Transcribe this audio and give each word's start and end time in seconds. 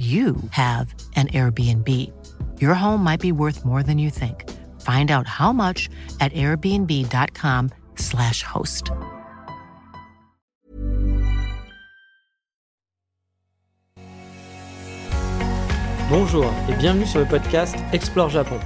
you 0.00 0.36
have 0.52 0.94
an 1.14 1.28
Airbnb. 1.28 1.86
Your 2.58 2.72
home 2.72 3.04
might 3.04 3.20
be 3.20 3.32
worth 3.32 3.66
more 3.66 3.82
than 3.82 3.98
you 3.98 4.08
think. 4.08 4.48
Find 4.80 5.10
out 5.10 5.26
how 5.26 5.52
much 5.52 5.90
at 6.20 6.32
airbnb.com/slash 6.32 8.42
host. 8.42 8.92
Bonjour 16.08 16.46
et 16.70 16.74
bienvenue 16.74 17.04
sur 17.04 17.20
le 17.20 17.26
podcast 17.26 17.76
Explore 17.92 18.30
Japon. 18.30 18.58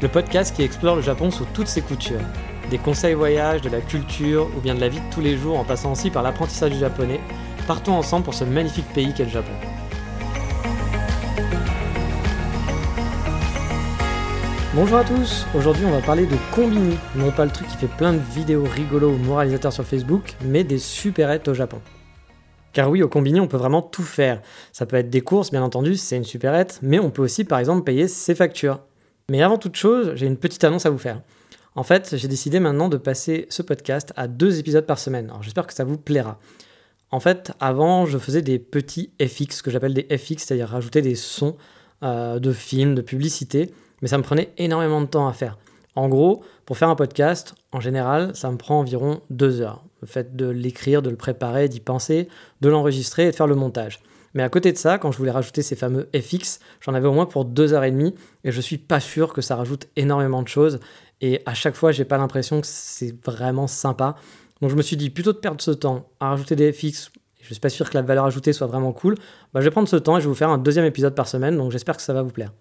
Le 0.00 0.08
podcast 0.08 0.56
qui 0.56 0.62
explore 0.62 0.96
le 0.96 1.02
Japon 1.02 1.30
sous 1.30 1.44
toutes 1.52 1.68
ses 1.68 1.82
coutures. 1.82 2.22
Des 2.70 2.78
conseils 2.78 3.12
voyages, 3.12 3.60
de 3.60 3.68
la 3.68 3.82
culture 3.82 4.48
ou 4.56 4.60
bien 4.62 4.74
de 4.74 4.80
la 4.80 4.88
vie 4.88 5.00
de 5.00 5.12
tous 5.12 5.20
les 5.20 5.36
jours 5.36 5.58
en 5.58 5.64
passant 5.64 5.92
aussi 5.92 6.10
par 6.10 6.22
l'apprentissage 6.22 6.72
du 6.72 6.78
japonais. 6.78 7.20
Partons 7.66 7.92
ensemble 7.92 8.24
pour 8.24 8.32
ce 8.32 8.44
magnifique 8.44 8.90
pays 8.94 9.12
qu'est 9.12 9.24
le 9.24 9.30
Japon. 9.30 9.52
Bonjour 14.76 14.98
à 14.98 15.04
tous, 15.04 15.46
aujourd'hui 15.54 15.84
on 15.86 15.92
va 15.92 16.00
parler 16.00 16.26
de 16.26 16.34
Combini, 16.52 16.96
non 17.14 17.30
pas 17.30 17.44
le 17.44 17.52
truc 17.52 17.68
qui 17.68 17.76
fait 17.76 17.86
plein 17.86 18.12
de 18.12 18.18
vidéos 18.18 18.64
rigolos 18.64 19.12
ou 19.12 19.18
moralisateurs 19.18 19.72
sur 19.72 19.84
Facebook, 19.84 20.34
mais 20.44 20.64
des 20.64 20.78
supérettes 20.78 21.46
au 21.46 21.54
Japon. 21.54 21.80
Car 22.72 22.90
oui, 22.90 23.00
au 23.00 23.08
Combini 23.08 23.38
on 23.38 23.46
peut 23.46 23.56
vraiment 23.56 23.82
tout 23.82 24.02
faire. 24.02 24.42
Ça 24.72 24.84
peut 24.84 24.96
être 24.96 25.10
des 25.10 25.20
courses, 25.20 25.52
bien 25.52 25.62
entendu, 25.62 25.94
c'est 25.94 26.16
une 26.16 26.24
supérette, 26.24 26.80
mais 26.82 26.98
on 26.98 27.10
peut 27.10 27.22
aussi 27.22 27.44
par 27.44 27.60
exemple 27.60 27.84
payer 27.84 28.08
ses 28.08 28.34
factures. 28.34 28.80
Mais 29.30 29.44
avant 29.44 29.58
toute 29.58 29.76
chose, 29.76 30.10
j'ai 30.16 30.26
une 30.26 30.36
petite 30.36 30.64
annonce 30.64 30.86
à 30.86 30.90
vous 30.90 30.98
faire. 30.98 31.22
En 31.76 31.84
fait, 31.84 32.16
j'ai 32.16 32.26
décidé 32.26 32.58
maintenant 32.58 32.88
de 32.88 32.96
passer 32.96 33.46
ce 33.50 33.62
podcast 33.62 34.12
à 34.16 34.26
deux 34.26 34.58
épisodes 34.58 34.86
par 34.86 34.98
semaine. 34.98 35.26
Alors 35.26 35.44
j'espère 35.44 35.68
que 35.68 35.74
ça 35.74 35.84
vous 35.84 35.98
plaira. 35.98 36.40
En 37.12 37.20
fait, 37.20 37.52
avant, 37.60 38.06
je 38.06 38.18
faisais 38.18 38.42
des 38.42 38.58
petits 38.58 39.12
FX, 39.24 39.62
que 39.62 39.70
j'appelle 39.70 39.94
des 39.94 40.18
FX, 40.18 40.38
c'est-à-dire 40.38 40.70
rajouter 40.70 41.00
des 41.00 41.14
sons 41.14 41.56
euh, 42.02 42.40
de 42.40 42.50
films, 42.50 42.96
de 42.96 43.02
publicités 43.02 43.72
mais 44.04 44.08
ça 44.08 44.18
me 44.18 44.22
prenait 44.22 44.52
énormément 44.58 45.00
de 45.00 45.06
temps 45.06 45.26
à 45.26 45.32
faire. 45.32 45.56
En 45.94 46.10
gros, 46.10 46.44
pour 46.66 46.76
faire 46.76 46.90
un 46.90 46.94
podcast, 46.94 47.54
en 47.72 47.80
général, 47.80 48.36
ça 48.36 48.50
me 48.50 48.58
prend 48.58 48.80
environ 48.80 49.22
deux 49.30 49.62
heures. 49.62 49.82
Le 50.02 50.06
fait 50.06 50.36
de 50.36 50.46
l'écrire, 50.46 51.00
de 51.00 51.08
le 51.08 51.16
préparer, 51.16 51.70
d'y 51.70 51.80
penser, 51.80 52.28
de 52.60 52.68
l'enregistrer 52.68 53.28
et 53.28 53.30
de 53.30 53.34
faire 53.34 53.46
le 53.46 53.54
montage. 53.54 54.00
Mais 54.34 54.42
à 54.42 54.50
côté 54.50 54.72
de 54.72 54.76
ça, 54.76 54.98
quand 54.98 55.10
je 55.10 55.16
voulais 55.16 55.30
rajouter 55.30 55.62
ces 55.62 55.74
fameux 55.74 56.10
FX, 56.14 56.60
j'en 56.82 56.92
avais 56.92 57.08
au 57.08 57.14
moins 57.14 57.24
pour 57.24 57.46
deux 57.46 57.72
heures 57.72 57.84
et 57.84 57.90
demie, 57.90 58.14
et 58.44 58.52
je 58.52 58.60
suis 58.60 58.76
pas 58.76 59.00
sûr 59.00 59.32
que 59.32 59.40
ça 59.40 59.56
rajoute 59.56 59.86
énormément 59.96 60.42
de 60.42 60.48
choses. 60.48 60.80
Et 61.22 61.40
à 61.46 61.54
chaque 61.54 61.74
fois, 61.74 61.90
j'ai 61.90 62.04
pas 62.04 62.18
l'impression 62.18 62.60
que 62.60 62.66
c'est 62.66 63.18
vraiment 63.24 63.68
sympa. 63.68 64.16
Donc 64.60 64.68
je 64.68 64.76
me 64.76 64.82
suis 64.82 64.98
dit, 64.98 65.08
plutôt 65.08 65.32
de 65.32 65.38
perdre 65.38 65.62
ce 65.62 65.70
temps 65.70 66.10
à 66.20 66.28
rajouter 66.28 66.56
des 66.56 66.70
FX, 66.74 67.10
je 67.40 67.46
suis 67.46 67.58
pas 67.58 67.70
sûr 67.70 67.88
que 67.88 67.94
la 67.94 68.02
valeur 68.02 68.26
ajoutée 68.26 68.52
soit 68.52 68.66
vraiment 68.66 68.92
cool, 68.92 69.14
bah, 69.54 69.60
je 69.60 69.64
vais 69.64 69.70
prendre 69.70 69.88
ce 69.88 69.96
temps 69.96 70.18
et 70.18 70.20
je 70.20 70.26
vais 70.26 70.28
vous 70.30 70.34
faire 70.34 70.50
un 70.50 70.58
deuxième 70.58 70.84
épisode 70.84 71.14
par 71.14 71.26
semaine, 71.26 71.56
donc 71.56 71.72
j'espère 71.72 71.96
que 71.96 72.02
ça 72.02 72.12
va 72.12 72.20
vous 72.20 72.28
plaire. 72.28 72.52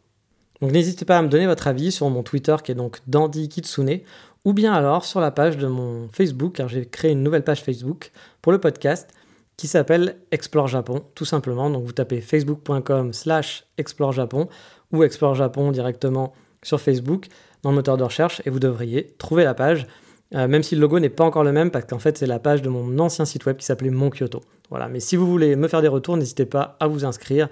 Donc 0.61 0.71
n'hésitez 0.71 1.05
pas 1.05 1.17
à 1.17 1.21
me 1.21 1.27
donner 1.27 1.47
votre 1.47 1.67
avis 1.67 1.91
sur 1.91 2.09
mon 2.09 2.23
Twitter 2.23 2.55
qui 2.63 2.71
est 2.71 2.75
donc 2.75 2.99
Dandy 3.07 3.49
Kitsune 3.49 3.99
ou 4.45 4.53
bien 4.53 4.73
alors 4.73 5.05
sur 5.05 5.19
la 5.19 5.31
page 5.31 5.57
de 5.57 5.67
mon 5.67 6.09
Facebook 6.11 6.53
car 6.53 6.67
j'ai 6.67 6.85
créé 6.85 7.11
une 7.11 7.23
nouvelle 7.23 7.43
page 7.43 7.63
Facebook 7.63 8.11
pour 8.41 8.51
le 8.51 8.59
podcast 8.59 9.09
qui 9.57 9.67
s'appelle 9.67 10.17
Explore 10.31 10.67
Japon 10.67 11.03
tout 11.15 11.25
simplement. 11.25 11.69
Donc 11.69 11.83
vous 11.83 11.91
tapez 11.91 12.21
facebook.com 12.21 13.13
slash 13.13 13.65
Explore 13.77 14.11
Japon 14.11 14.47
ou 14.91 15.03
Explore 15.03 15.35
Japon 15.35 15.71
directement 15.71 16.33
sur 16.61 16.79
Facebook 16.79 17.27
dans 17.63 17.71
le 17.71 17.75
moteur 17.75 17.97
de 17.97 18.03
recherche 18.03 18.41
et 18.45 18.49
vous 18.49 18.59
devriez 18.59 19.13
trouver 19.17 19.43
la 19.43 19.53
page. 19.53 19.87
Euh, 20.35 20.47
même 20.47 20.63
si 20.63 20.75
le 20.75 20.81
logo 20.81 20.99
n'est 20.99 21.09
pas 21.09 21.23
encore 21.23 21.43
le 21.43 21.51
même, 21.51 21.69
parce 21.69 21.85
qu'en 21.85 21.99
fait 21.99 22.17
c'est 22.17 22.25
la 22.25 22.39
page 22.39 22.61
de 22.61 22.69
mon 22.69 22.97
ancien 22.99 23.25
site 23.25 23.45
web 23.45 23.57
qui 23.57 23.65
s'appelait 23.65 23.91
Mon 23.91 24.09
Kyoto. 24.09 24.41
Voilà, 24.69 24.87
mais 24.87 24.99
si 24.99 25.15
vous 25.15 25.27
voulez 25.27 25.55
me 25.55 25.67
faire 25.67 25.81
des 25.81 25.87
retours, 25.87 26.17
n'hésitez 26.17 26.45
pas 26.45 26.75
à 26.79 26.87
vous 26.87 27.05
inscrire 27.05 27.49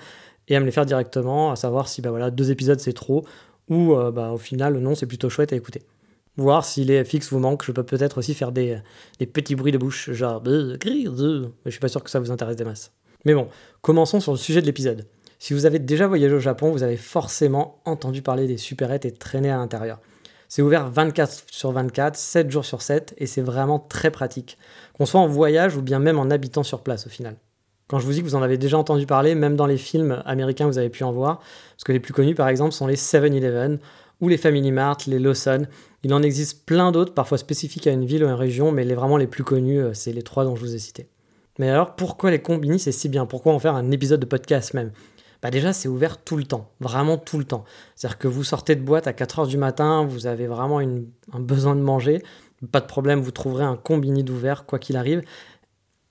et 0.52 0.56
à 0.58 0.60
me 0.60 0.66
les 0.66 0.72
faire 0.72 0.86
directement, 0.86 1.52
à 1.52 1.56
savoir 1.56 1.88
si 1.88 2.02
bah 2.02 2.10
voilà, 2.10 2.30
deux 2.30 2.52
épisodes 2.52 2.80
c'est 2.80 2.94
trop, 2.94 3.24
ou 3.70 3.96
euh, 3.96 4.12
bah, 4.12 4.32
au 4.32 4.38
final 4.38 4.78
non, 4.80 4.96
c'est 4.96 5.06
plutôt 5.06 5.30
chouette 5.30 5.54
à 5.54 5.56
écouter. 5.56 5.82
Voir 6.36 6.66
si 6.66 6.84
les 6.84 7.04
FX 7.04 7.32
vous 7.32 7.40
manquent, 7.40 7.64
je 7.64 7.72
peux 7.72 7.84
peut-être 7.84 8.18
aussi 8.18 8.34
faire 8.34 8.52
des, 8.52 8.78
des, 9.20 9.26
petits 9.26 9.56
bruits 9.56 9.72
de 9.72 9.78
bouche, 9.78 10.12
genre 10.12 10.44
mais 10.46 10.60
je 10.84 11.70
suis 11.70 11.80
pas 11.80 11.88
sûr 11.88 12.04
que 12.04 12.10
ça 12.10 12.20
vous 12.20 12.32
intéresse 12.32 12.58
des 12.58 12.66
masses. 12.66 12.92
Mais 13.24 13.34
bon, 13.34 13.48
commençons 13.82 14.20
sur 14.20 14.34
le 14.34 14.38
sujet 14.38 14.62
de 14.62 14.66
l'épisode. 14.66 15.08
Si 15.40 15.54
vous 15.54 15.66
avez 15.66 15.80
déjà 15.80 16.06
voyagé 16.06 16.36
au 16.36 16.40
Japon, 16.40 16.72
vous 16.72 16.84
avez 16.84 16.98
forcément 16.98 17.80
entendu 17.86 18.22
parler 18.22 18.46
des 18.46 18.58
supérettes 18.58 19.06
et 19.06 19.12
traîner 19.12 19.52
à 19.52 19.58
l'intérieur. 19.58 20.00
C'est 20.50 20.62
ouvert 20.62 20.90
24 20.90 21.46
sur 21.50 21.72
24, 21.72 22.18
7 22.18 22.52
jours 22.52 22.66
sur 22.66 22.82
7, 22.82 23.14
et 23.18 23.26
c'est 23.26 23.42
vraiment 23.42 23.80
très 23.80 24.12
pratique, 24.12 24.58
qu'on 24.98 25.06
soit 25.06 25.22
en 25.22 25.28
voyage 25.28 25.78
ou 25.78 25.82
bien 25.82 26.00
même 26.00 26.20
en 26.20 26.30
habitant 26.30 26.64
sur 26.64 26.84
place 26.84 27.08
au 27.08 27.10
final. 27.10 27.38
Quand 27.92 28.00
je 28.00 28.06
vous 28.06 28.14
dis 28.14 28.20
que 28.20 28.26
vous 28.26 28.36
en 28.36 28.42
avez 28.42 28.58
déjà 28.58 28.78
entendu 28.78 29.06
parler, 29.06 29.36
même 29.36 29.58
dans 29.58 29.66
les 29.66 29.76
films 29.76 30.24
américains, 30.26 30.66
vous 30.66 30.78
avez 30.78 30.88
pu 30.88 31.04
en 31.04 31.12
voir, 31.12 31.40
parce 31.76 31.84
que 31.84 31.92
les 31.92 32.00
plus 32.00 32.14
connus, 32.14 32.36
par 32.36 32.48
exemple, 32.48 32.72
sont 32.72 32.88
les 32.88 32.96
7-Eleven 32.96 33.80
ou 34.22 34.30
les 34.30 34.38
Family 34.38 34.72
Mart, 34.72 35.06
les 35.08 35.20
Lawson. 35.20 35.68
Il 36.04 36.14
en 36.14 36.24
existe 36.24 36.66
plein 36.66 36.94
d'autres, 36.94 37.14
parfois 37.14 37.38
spécifiques 37.38 37.88
à 37.88 37.92
une 37.92 38.06
ville 38.06 38.24
ou 38.24 38.28
à 38.28 38.30
une 38.30 38.38
région, 38.38 38.72
mais 38.72 38.86
les 38.86 38.96
vraiment 38.96 39.18
les 39.18 39.28
plus 39.28 39.44
connus, 39.44 39.82
euh, 39.82 39.94
c'est 39.94 40.14
les 40.14 40.22
trois 40.22 40.46
dont 40.46 40.56
je 40.56 40.62
vous 40.62 40.74
ai 40.74 40.80
cités. 40.80 41.10
Mais 41.60 41.70
alors, 41.70 41.98
pourquoi 41.98 42.32
les 42.32 42.40
combini, 42.40 42.80
c'est 42.80 42.94
si 42.94 43.10
bien? 43.10 43.26
Pourquoi 43.26 43.52
en 43.52 43.60
faire 43.60 43.76
un 43.76 43.92
épisode 43.92 44.22
de 44.22 44.26
podcast 44.26 44.74
même? 44.74 44.94
Bah 45.42 45.52
déjà, 45.52 45.74
c'est 45.74 45.90
ouvert 45.90 46.18
tout 46.24 46.38
le 46.38 46.46
temps, 46.46 46.72
vraiment 46.80 47.18
tout 47.18 47.40
le 47.40 47.44
temps. 47.44 47.66
C'est-à-dire 47.98 48.20
que 48.20 48.30
vous 48.30 48.46
sortez 48.46 48.78
de 48.78 48.82
boîte 48.82 49.08
à 49.08 49.12
4h 49.12 49.50
du 49.50 49.58
matin, 49.58 50.06
vous 50.06 50.28
avez 50.28 50.48
vraiment 50.48 50.80
un 50.80 51.40
besoin 51.40 51.76
de 51.76 51.82
manger, 51.82 52.24
pas 52.72 52.80
de 52.80 52.86
problème, 52.86 53.22
vous 53.22 53.32
trouverez 53.32 53.64
un 53.64 53.76
combini 53.76 54.24
d'ouvert, 54.24 54.66
quoi 54.66 54.78
qu'il 54.78 54.96
arrive. 54.96 55.24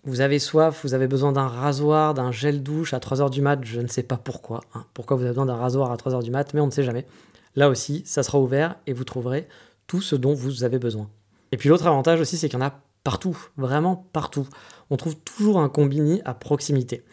Vous 0.05 0.23
avez 0.23 0.39
soif, 0.39 0.81
vous 0.83 0.95
avez 0.95 1.07
besoin 1.07 1.33
d'un 1.33 1.47
rasoir, 1.47 2.15
d'un 2.15 2.33
gel 2.33 2.63
douche 2.63 2.95
à 2.95 2.99
3h 2.99 3.29
du 3.29 3.43
mat, 3.43 3.59
je 3.63 3.81
ne 3.81 3.87
sais 3.87 4.03
pas 4.03 4.17
pourquoi. 4.17 4.63
Hein. 4.75 4.85
pourquoi 4.95 5.17
vous 5.17 5.23
avez 5.25 5.33
besoin 5.33 5.47
d'un 5.47 5.57
rasoir 5.57 5.93
à 5.93 5.97
3h 5.97 6.23
du 6.23 6.31
mat, 6.31 6.55
mais 6.55 6.61
on 6.61 6.67
ne 6.67 6.71
sait 6.71 6.85
jamais. 6.85 7.07
Là 7.55 7.69
aussi, 7.69 8.03
ça 8.07 8.23
sera 8.23 8.39
ouvert 8.41 8.77
et 8.87 8.95
vous 8.95 9.05
trouverez 9.05 9.47
tout 9.87 10.01
ce 10.01 10.17
dont 10.17 10.33
vous 10.33 10.65
avez 10.65 10.79
besoin. 10.79 11.11
Et 11.53 11.59
puis 11.59 11.69
l'autre 11.69 11.87
avantage 11.87 12.21
aussi, 12.21 12.39
c'est 12.39 12.49
qu'il 12.49 12.59
y 12.59 12.63
en 12.63 12.67
a 12.67 12.81
partout, 13.05 13.37
vraiment 13.59 14.07
partout. 14.13 14.47
On 14.89 14.97
trouve 14.97 15.17
toujours 15.17 15.59
un 15.61 15.69
combini 15.69 16.23
à 16.25 16.33
proximité. 16.33 17.05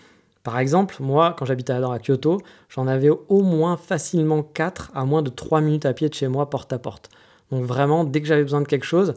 Par 0.43 0.57
exemple, 0.59 0.95
moi, 1.01 1.35
quand 1.37 1.43
j'habitais 1.43 1.73
alors 1.73 1.91
à 1.91 1.99
Kyoto, 1.99 2.41
j'en 2.69 2.87
avais 2.87 3.09
au 3.09 3.41
moins 3.41 3.75
facilement 3.75 4.43
4 4.43 4.91
à 4.95 5.03
moins 5.03 5.21
de 5.21 5.29
3 5.29 5.59
minutes 5.59 5.85
à 5.85 5.93
pied 5.93 6.07
de 6.07 6.13
chez 6.13 6.29
moi, 6.29 6.49
porte 6.49 6.71
à 6.71 6.79
porte. 6.79 7.09
Donc 7.51 7.65
vraiment, 7.65 8.05
dès 8.05 8.21
que 8.21 8.27
j'avais 8.27 8.43
besoin 8.43 8.61
de 8.61 8.67
quelque 8.67 8.85
chose, 8.85 9.13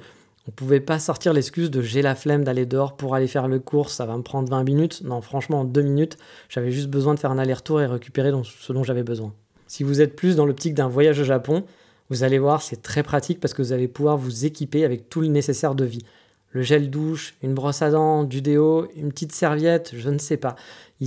on 0.50 0.53
pouvait 0.53 0.81
pas 0.81 0.99
sortir 0.99 1.33
l'excuse 1.33 1.71
de 1.71 1.81
j'ai 1.81 2.03
la 2.03 2.16
flemme 2.16 2.43
d'aller 2.43 2.66
dehors 2.66 2.97
pour 2.97 3.15
aller 3.15 3.28
faire 3.28 3.47
le 3.47 3.61
cours, 3.61 3.88
ça 3.88 4.05
va 4.05 4.16
me 4.16 4.22
prendre 4.22 4.50
20 4.50 4.65
minutes. 4.65 5.00
Non, 5.05 5.21
franchement, 5.21 5.61
en 5.61 5.65
2 5.65 5.81
minutes, 5.81 6.19
j'avais 6.49 6.72
juste 6.72 6.88
besoin 6.88 7.15
de 7.15 7.21
faire 7.21 7.31
un 7.31 7.38
aller-retour 7.38 7.81
et 7.81 7.87
récupérer 7.87 8.33
ce 8.43 8.72
dont 8.72 8.83
j'avais 8.83 9.05
besoin. 9.05 9.33
Si 9.69 9.84
vous 9.84 10.00
êtes 10.00 10.16
plus 10.16 10.34
dans 10.34 10.47
l'optique 10.47 10.75
d'un 10.75 10.89
voyage 10.89 11.21
au 11.21 11.25
Japon, 11.25 11.62
vous 12.09 12.25
allez 12.25 12.41
voir, 12.41 12.62
c'est 12.62 12.83
très 12.83 13.05
pratique 13.05 13.39
parce 13.39 13.55
que 13.55 13.62
vous 13.62 13.72
allez 13.72 13.87
pouvoir 13.87 14.16
vous 14.16 14.44
équiper 14.44 14.84
avec 14.84 15.09
tout 15.09 15.21
le 15.21 15.28
nécessaire 15.28 15.77
de 15.77 15.84
vie. 15.84 16.03
Le 16.50 16.62
gel 16.62 16.91
douche, 16.91 17.37
une 17.44 17.55
brosse 17.55 17.83
à 17.83 17.93
dents, 17.93 18.25
du 18.25 18.43
déo, 18.43 18.89
une 18.97 19.12
petite 19.12 19.31
serviette, 19.31 19.93
je 19.94 20.10
ne 20.10 20.19
sais 20.19 20.37
pas. 20.37 20.56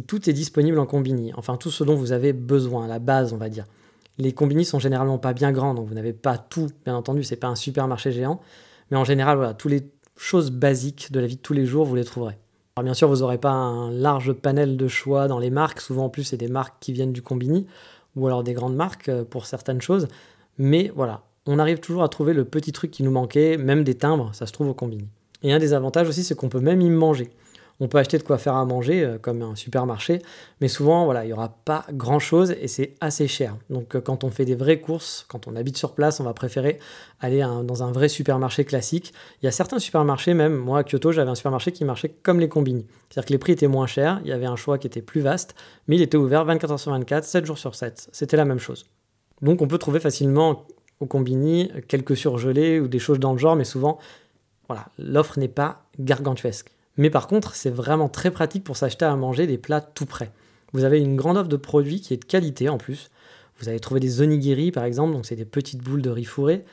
tout 0.08 0.30
est 0.30 0.34
disponible 0.34 0.80
en 0.80 0.86
combini. 0.86 1.34
Enfin, 1.36 1.58
tout 1.58 1.70
ce 1.70 1.84
dont 1.84 1.96
vous 1.96 2.14
avez 2.14 2.32
besoin, 2.32 2.88
la 2.88 3.00
base, 3.00 3.34
on 3.34 3.38
va 3.38 3.50
dire. 3.50 3.66
Les 4.17 4.32
combini 4.32 4.64
sont 4.64 4.79
généralement 4.79 5.17
pas 5.17 5.34
bien 5.34 5.52
grands, 5.52 5.73
donc 5.73 5.90
vous 5.90 5.96
n'avez 5.96 6.14
pas 6.14 6.38
tout, 6.38 6.70
bien 6.85 6.96
entendu, 6.96 7.23
c'est 7.23 7.35
pas 7.35 7.47
un 7.47 7.56
supermarché 7.56 8.14
géant. 8.14 8.40
Mais 8.93 8.99
en 8.99 9.05
général, 9.05 9.37
voilà, 9.37 9.55
toutes 9.55 9.72
les 9.72 9.81
choses 10.16 10.51
basiques 10.51 11.11
de 11.11 11.19
la 11.19 11.25
vie 11.25 11.37
de 11.37 11.41
tous 11.41 11.53
les 11.53 11.66
jours, 11.66 11.84
vous 11.84 11.95
les 11.95 12.03
trouverez. 12.03 12.37
Alors 12.75 12.84
bien 12.84 12.93
sûr, 12.93 13.07
vous 13.07 13.22
n'aurez 13.22 13.40
pas 13.40 13.49
un 13.49 13.90
large 13.90 14.34
panel 14.34 14.78
de 14.78 14.87
choix 14.87 15.28
dans 15.28 15.40
les 15.40 15.49
marques. 15.49 15.81
Souvent, 15.81 16.05
en 16.05 16.09
plus, 16.09 16.25
c'est 16.25 16.37
des 16.37 16.47
marques 16.47 16.75
qui 16.79 16.93
viennent 16.93 17.11
du 17.11 17.23
combini 17.23 17.66
ou 18.16 18.28
alors 18.28 18.43
des 18.43 18.53
grandes 18.53 18.75
marques 18.75 19.09
euh, 19.09 19.23
pour 19.23 19.47
certaines 19.47 19.81
choses. 19.81 20.07
Mais 20.59 20.91
voilà, 20.95 21.23
on 21.47 21.57
arrive 21.57 21.79
toujours 21.79 22.03
à 22.03 22.07
trouver 22.07 22.35
le 22.35 22.45
petit 22.45 22.72
truc 22.72 22.91
qui 22.91 23.01
nous 23.01 23.09
manquait, 23.09 23.57
même 23.57 23.84
des 23.84 23.95
timbres, 23.95 24.29
ça 24.31 24.45
se 24.45 24.51
trouve 24.51 24.67
au 24.67 24.75
combini. 24.75 25.07
Et 25.41 25.51
un 25.51 25.57
des 25.57 25.73
avantages 25.73 26.07
aussi, 26.07 26.23
c'est 26.23 26.35
qu'on 26.35 26.49
peut 26.49 26.59
même 26.59 26.79
y 26.79 26.91
manger. 26.91 27.31
On 27.79 27.87
peut 27.87 27.97
acheter 27.97 28.17
de 28.17 28.23
quoi 28.23 28.37
faire 28.37 28.55
à 28.55 28.66
manger, 28.66 29.03
euh, 29.03 29.17
comme 29.17 29.41
un 29.41 29.55
supermarché, 29.55 30.22
mais 30.61 30.67
souvent, 30.67 31.05
voilà, 31.05 31.23
il 31.23 31.28
n'y 31.28 31.34
aura 31.34 31.58
pas 31.66 31.85
grand-chose 31.91 32.55
et 32.61 32.67
c'est 32.67 32.96
assez 33.02 33.28
cher. 33.28 33.55
Donc, 33.70 33.96
euh, 33.96 34.02
quand 34.02 34.23
on 34.23 34.29
fait 34.29 34.46
des 34.46 34.55
vraies 34.55 34.79
courses, 34.79 35.25
quand 35.28 35.47
on 35.47 35.55
habite 35.55 35.78
sur 35.78 35.93
place, 35.93 36.20
on 36.20 36.23
va 36.23 36.34
préférer 36.34 36.79
aller 37.20 37.46
dans 37.64 37.84
un 37.84 37.91
vrai 37.91 38.09
supermarché 38.09 38.66
classique. 38.66 39.14
Il 39.41 39.46
y 39.46 39.47
a 39.47 39.52
certains 39.52 39.79
supermarchés, 39.79 40.34
même 40.34 40.55
moi 40.55 40.79
à 40.79 40.84
Kyoto, 40.84 41.11
j'avais 41.11 41.31
un 41.31 41.35
supermarché 41.35 41.72
qui 41.72 41.84
marchait 41.85 42.09
comme 42.09 42.40
les 42.40 42.49
combini. 42.49 42.85
C'est-à-dire 43.09 43.28
que 43.28 43.34
les 43.34 43.40
prix 43.40 43.53
étaient 43.53 43.67
moins 43.67 43.87
chers, 43.87 44.22
il 44.23 44.29
y 44.29 44.34
avait 44.34 44.46
un 44.46 44.55
choix 44.55 44.78
qui 44.78 44.87
était 44.87 45.02
plus 45.02 45.22
vaste, 45.22 45.55
mais 45.87 45.96
il 45.96 46.02
était 46.02 46.17
ouvert 46.17 46.46
24 46.46 46.73
h 46.73 46.78
sur 46.78 46.91
24, 46.91 47.23
7 47.23 47.46
jours 47.46 47.58
sur 47.58 47.76
7. 47.76 48.09
C'était 48.11 48.37
la 48.37 48.46
même 48.46 48.59
chose. 48.59 48.85
Donc, 49.41 49.61
on 49.61 49.67
peut 49.67 49.78
trouver 49.78 49.99
facilement 49.99 50.66
au 50.99 51.05
combini 51.05 51.72
quelques 51.87 52.16
surgelés 52.16 52.79
ou 52.79 52.87
des 52.87 52.99
choses 52.99 53.19
dans 53.19 53.34
le 53.34 53.40
genre, 53.40 53.55
mais 53.55 53.66
souvent, 53.66 53.99
voilà, 54.67 54.87
l'offre 54.97 55.40
n'est 55.40 55.47
pas 55.47 55.84
gargantuesque. 55.99 56.72
Mais 56.97 57.09
par 57.09 57.28
contre, 57.28 57.55
c'est 57.55 57.69
vraiment 57.69 58.09
très 58.09 58.31
pratique 58.31 58.63
pour 58.63 58.78
s'acheter 58.78 59.05
à 59.05 59.16
manger 59.16 59.47
des 59.47 59.57
plats 59.57 59.81
tout 59.81 60.05
prêts. 60.05 60.31
Vous 60.73 60.84
avez 60.84 60.99
une 60.99 61.16
grande 61.16 61.37
offre 61.37 61.49
de 61.49 61.57
produits 61.57 62.01
qui 62.01 62.13
est 62.13 62.17
de 62.17 62.25
qualité 62.25 62.69
en 62.69 62.78
plus. 62.78 63.09
Vous 63.59 63.69
allez 63.69 63.79
trouver 63.79 63.99
des 63.99 64.22
onigiri 64.22 64.72
par 64.72 64.84
exemple, 64.84 65.13
donc 65.13 65.25
c'est 65.25 65.35
des 65.35 65.45
petites 65.45 65.81
boules 65.81 66.01
de 66.01 66.09
riz 66.09 66.25
fourré, 66.25 66.66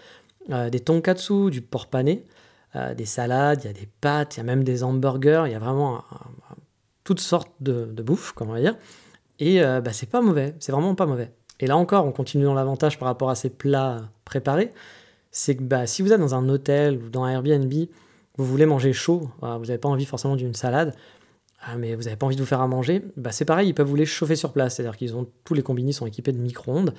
euh, 0.51 0.71
des 0.71 0.81
tonkatsu, 0.81 1.51
du 1.51 1.61
porc 1.61 1.89
pané, 1.89 2.25
euh, 2.77 2.95
des 2.95 3.05
salades, 3.05 3.61
il 3.65 3.67
y 3.67 3.71
a 3.71 3.73
des 3.73 3.89
pâtes, 4.01 4.37
il 4.37 4.39
y 4.39 4.41
a 4.41 4.45
même 4.45 4.65
des 4.65 4.83
hamburgers, 4.83 5.45
il 5.47 5.53
y 5.53 5.55
a 5.55 5.59
vraiment 5.59 6.05
toutes 7.05 7.21
sortes 7.21 7.51
de, 7.61 7.87
de 7.87 8.03
bouffe, 8.03 8.33
comment 8.33 8.57
dire. 8.57 8.77
Et 9.39 9.63
euh, 9.63 9.81
bah, 9.81 9.93
c'est 9.93 10.09
pas 10.09 10.21
mauvais, 10.21 10.55
c'est 10.61 10.73
vraiment 10.73 10.95
pas 10.95 11.07
mauvais. 11.07 11.33
Et 11.61 11.67
là 11.67 11.77
encore, 11.77 12.07
on 12.07 12.13
continue 12.13 12.45
dans 12.45 12.55
l'avantage 12.55 12.99
par 12.99 13.07
rapport 13.07 13.31
à 13.31 13.35
ces 13.35 13.51
plats 13.51 14.09
préparés, 14.25 14.73
c'est 15.31 15.57
que 15.57 15.63
bah, 15.63 15.87
si 15.87 16.03
vous 16.03 16.13
êtes 16.13 16.21
dans 16.21 16.35
un 16.35 16.49
hôtel 16.49 16.99
ou 16.99 17.11
dans 17.11 17.25
un 17.25 17.33
Airbnb, 17.33 17.73
vous 18.41 18.51
voulez 18.51 18.67
manger 18.67 18.93
chaud, 18.93 19.29
vous 19.41 19.67
n'avez 19.67 19.79
pas 19.79 19.89
envie 19.89 20.05
forcément 20.05 20.37
d'une 20.37 20.55
salade, 20.55 20.95
ah, 21.63 21.77
mais 21.77 21.95
vous 21.95 22.05
n'avez 22.05 22.17
pas 22.17 22.27
envie 22.27 22.37
de 22.37 22.41
vous 22.41 22.47
faire 22.47 22.61
à 22.61 22.69
manger, 22.69 23.03
bah, 23.17 23.33
c'est 23.33 23.45
pareil, 23.45 23.69
ils 23.69 23.75
peuvent 23.75 23.87
vous 23.87 23.97
les 23.97 24.07
chauffer 24.07 24.37
sur 24.37 24.53
place, 24.53 24.77
c'est-à-dire 24.77 24.97
qu'ils 24.97 25.17
ont 25.17 25.27
tous 25.45 25.55
les 25.55 25.63
combini 25.63 25.93
sont 25.93 26.07
équipés 26.07 26.33
de 26.33 26.39
micro-ondes, 26.39 26.95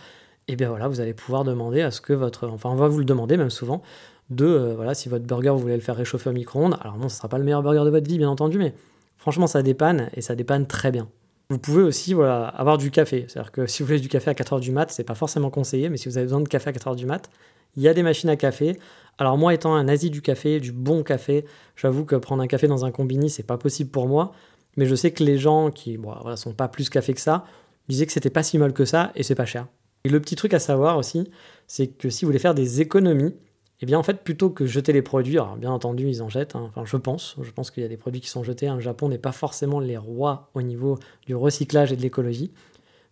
et 0.48 0.56
bien 0.56 0.70
voilà, 0.70 0.88
vous 0.88 1.02
allez 1.02 1.14
pouvoir 1.14 1.44
demander 1.44 1.82
à 1.82 1.92
ce 1.92 2.02
que 2.02 2.14
votre, 2.14 2.48
enfin 2.48 2.70
on 2.70 2.76
va 2.76 2.88
vous 2.88 3.00
le 3.00 3.06
demander 3.06 3.38
même 3.38 3.50
souvent, 3.50 3.82
de 4.30 4.46
euh, 4.46 4.76
voilà 4.76 4.94
si 4.94 5.10
votre 5.10 5.26
burger 5.26 5.50
vous 5.50 5.60
voulez 5.60 5.76
le 5.76 5.82
faire 5.82 5.96
réchauffer 5.96 6.30
au 6.30 6.34
micro-ondes, 6.34 6.78
alors 6.82 6.98
non, 6.98 7.10
ce 7.10 7.18
sera 7.18 7.28
pas 7.28 7.38
le 7.38 7.44
meilleur 7.44 7.64
burger 7.64 7.84
de 7.86 7.90
votre 7.90 8.08
vie 8.08 8.18
bien 8.18 8.30
entendu, 8.30 8.58
mais 8.58 8.74
franchement 9.18 9.48
ça 9.48 9.64
dépanne 9.64 10.10
et 10.14 10.22
ça 10.22 10.36
dépanne 10.36 10.68
très 10.68 10.92
bien. 10.92 11.08
Vous 11.52 11.60
pouvez 11.60 11.84
aussi 11.84 12.14
voilà, 12.14 12.46
avoir 12.48 12.78
du 12.78 12.92
café. 12.92 13.26
C'est-à-dire 13.28 13.52
que 13.52 13.68
si 13.68 13.84
vous 13.84 13.88
voulez 13.88 14.00
du 14.00 14.08
café 14.08 14.30
à 14.30 14.34
4h 14.34 14.62
du 14.62 14.72
mat, 14.72 14.90
c'est 14.90 15.04
pas 15.04 15.16
forcément 15.16 15.50
conseillé, 15.50 15.90
mais 15.90 15.98
si 15.98 16.08
vous 16.08 16.18
avez 16.18 16.26
besoin 16.26 16.40
de 16.40 16.48
café 16.48 16.70
à 16.70 16.72
4h 16.72 16.96
du 16.96 17.06
mat, 17.06 17.30
il 17.76 17.84
y 17.84 17.90
a 17.90 17.94
des 17.94 18.04
machines 18.04 18.30
à 18.30 18.38
café. 18.38 18.80
Alors 19.18 19.38
moi 19.38 19.54
étant 19.54 19.75
un 19.75 19.88
Asie 19.88 20.10
du 20.10 20.22
café, 20.22 20.60
du 20.60 20.72
bon 20.72 21.04
café, 21.04 21.46
j'avoue 21.75 22.06
que 22.06 22.16
prendre 22.16 22.42
un 22.42 22.48
café 22.48 22.68
dans 22.68 22.86
un 22.86 22.92
combini, 22.92 23.30
c'est 23.30 23.44
pas 23.44 23.58
possible 23.58 23.92
pour 23.92 24.08
moi, 24.08 24.31
mais 24.78 24.86
je 24.86 24.96
sais 24.96 25.12
que 25.12 25.24
les 25.24 25.38
gens 25.38 25.69
qui 25.69 25.98
bon, 25.98 26.13
sont 26.36 26.54
pas 26.54 26.68
plus 26.68 26.90
café 26.90 27.13
que 27.13 27.22
ça, 27.22 27.46
disaient 27.88 28.06
que 28.06 28.13
c'était 28.13 28.30
pas 28.30 28.44
si 28.44 28.58
mal 28.58 28.74
que 28.74 28.86
ça 28.86 29.12
et 29.16 29.24
c'est 29.24 29.36
pas 29.36 29.46
cher. 29.46 29.68
Et 30.04 30.10
le 30.10 30.19
petit 30.19 30.36
truc 30.36 30.54
à 30.54 30.60
savoir 30.60 30.98
aussi, 30.98 31.30
c'est 31.68 31.88
que 31.88 32.10
si 32.10 32.25
vous 32.25 32.30
voulez 32.30 32.40
faire 32.40 32.56
des 32.56 32.81
économies, 32.81 33.36
eh 33.81 33.86
bien 33.86 34.00
en 34.00 34.04
fait 34.04 34.24
plutôt 34.24 34.50
que 34.50 34.66
jeter 34.66 34.94
les 34.94 35.02
produits, 35.02 35.38
alors 35.38 35.57
bien 35.57 35.72
entendu 35.72 36.07
ils 36.07 36.22
en 36.22 36.30
jettent, 36.30 36.56
hein, 36.56 36.66
enfin 36.69 36.86
je 36.86 36.98
pense, 36.98 37.36
je 37.42 37.52
pense 37.52 37.72
qu'il 37.72 37.84
y 37.84 37.86
a 37.86 37.90
des 37.90 37.98
produits 37.98 38.22
qui 38.22 38.30
sont 38.30 38.44
jetés, 38.44 38.68
hein. 38.68 38.75
le 38.75 38.81
Japon 38.81 39.10
n'est 39.10 39.18
pas 39.18 39.31
forcément 39.31 39.80
les 39.80 39.98
rois 39.98 40.50
au 40.54 40.62
niveau 40.62 41.00
du 41.25 41.36
recyclage 41.36 41.92
et 41.92 41.96
de 41.96 42.02
l'écologie, 42.02 42.52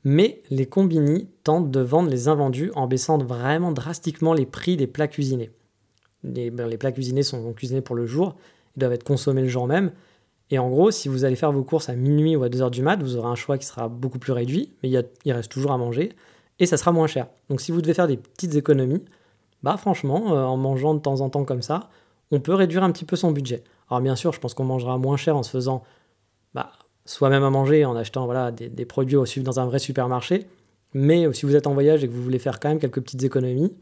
mais 0.03 0.41
les 0.49 0.67
combini 0.67 1.27
tentent 1.43 1.71
de 1.71 1.79
vendre 1.79 2.09
les 2.09 2.27
invendus 2.27 2.71
en 2.75 2.87
baissant 2.87 3.17
vraiment 3.17 3.71
drastiquement 3.71 4.33
les 4.33 4.45
prix 4.45 4.77
des 4.77 4.87
plats 4.87 5.07
cuisinés. 5.07 5.51
Les, 6.23 6.51
ben, 6.51 6.69
plats 6.77 6.91
cuisinés 6.91 7.23
sont 7.23 7.53
cuisinés 7.53 7.81
pour 7.81 7.95
le 7.95 8.05
jour, 8.05 8.35
ils 8.75 8.79
doivent 8.79 8.93
être 8.93 9.03
consommés 9.03 9.41
le 9.41 9.47
jour 9.47 9.67
même, 9.67 9.91
et 10.51 10.59
en 10.59 10.69
gros 10.69 10.91
si 10.91 11.07
vous 11.07 11.25
allez 11.25 11.35
faire 11.35 11.51
vos 11.51 11.63
courses 11.63 11.89
à 11.89 11.95
minuit 11.95 12.35
ou 12.35 12.43
à 12.43 12.49
2h 12.49 12.71
du 12.71 12.81
mat, 12.81 13.01
vous 13.01 13.15
aurez 13.15 13.29
un 13.29 13.35
choix 13.35 13.57
qui 13.57 13.65
sera 13.65 13.87
beaucoup 13.87 14.19
plus 14.19 14.33
réduit, 14.33 14.73
mais 14.83 14.89
il, 14.89 15.05
il 15.25 15.31
reste 15.31 15.51
toujours 15.51 15.71
à 15.71 15.77
manger, 15.77 16.13
et 16.59 16.65
ça 16.65 16.77
sera 16.77 16.91
moins 16.91 17.07
cher. 17.07 17.27
Donc 17.49 17.61
si 17.61 17.71
vous 17.71 17.81
devez 17.81 17.93
faire 17.93 18.07
des 18.07 18.17
petites 18.17 18.55
économies, 18.55 19.03
bah 19.63 19.77
franchement, 19.77 20.33
euh, 20.33 20.43
en 20.43 20.57
mangeant 20.57 20.93
de 20.93 20.99
temps 20.99 21.21
en 21.21 21.29
temps 21.29 21.43
comme 21.43 21.61
ça, 21.61 21.89
on 22.31 22.39
peut 22.39 22.53
réduire 22.53 22.83
un 22.83 22.91
petit 22.91 23.05
peu 23.05 23.15
son 23.15 23.31
budget. 23.31 23.63
Alors 23.89 24.01
bien 24.01 24.15
sûr, 24.15 24.33
je 24.33 24.39
pense 24.39 24.53
qu'on 24.53 24.65
mangera 24.65 24.97
moins 24.97 25.17
cher 25.17 25.35
en 25.35 25.43
se 25.43 25.49
faisant 25.49 25.83
bah, 26.53 26.71
soi-même 27.05 27.43
à 27.43 27.49
manger, 27.49 27.85
en 27.85 27.95
achetant 27.95 28.25
voilà, 28.25 28.51
des, 28.51 28.85
produits 28.85 29.17
au 29.17 29.25
dans 29.37 29.59
un 29.59 29.65
vrai 29.65 29.79
supermarché. 29.79 30.47
Mais 30.93 31.31
si 31.33 31.45
vous 31.45 31.55
êtes 31.55 31.67
en 31.67 31.73
voyage 31.73 32.03
et 32.03 32.07
que 32.07 32.13
vous 32.13 32.23
voulez 32.23 32.39
faire 32.39 32.59
quand 32.59 32.69
même 32.69 32.79
quelques 32.79 33.01
petites 33.01 33.23
économies, 33.23 33.73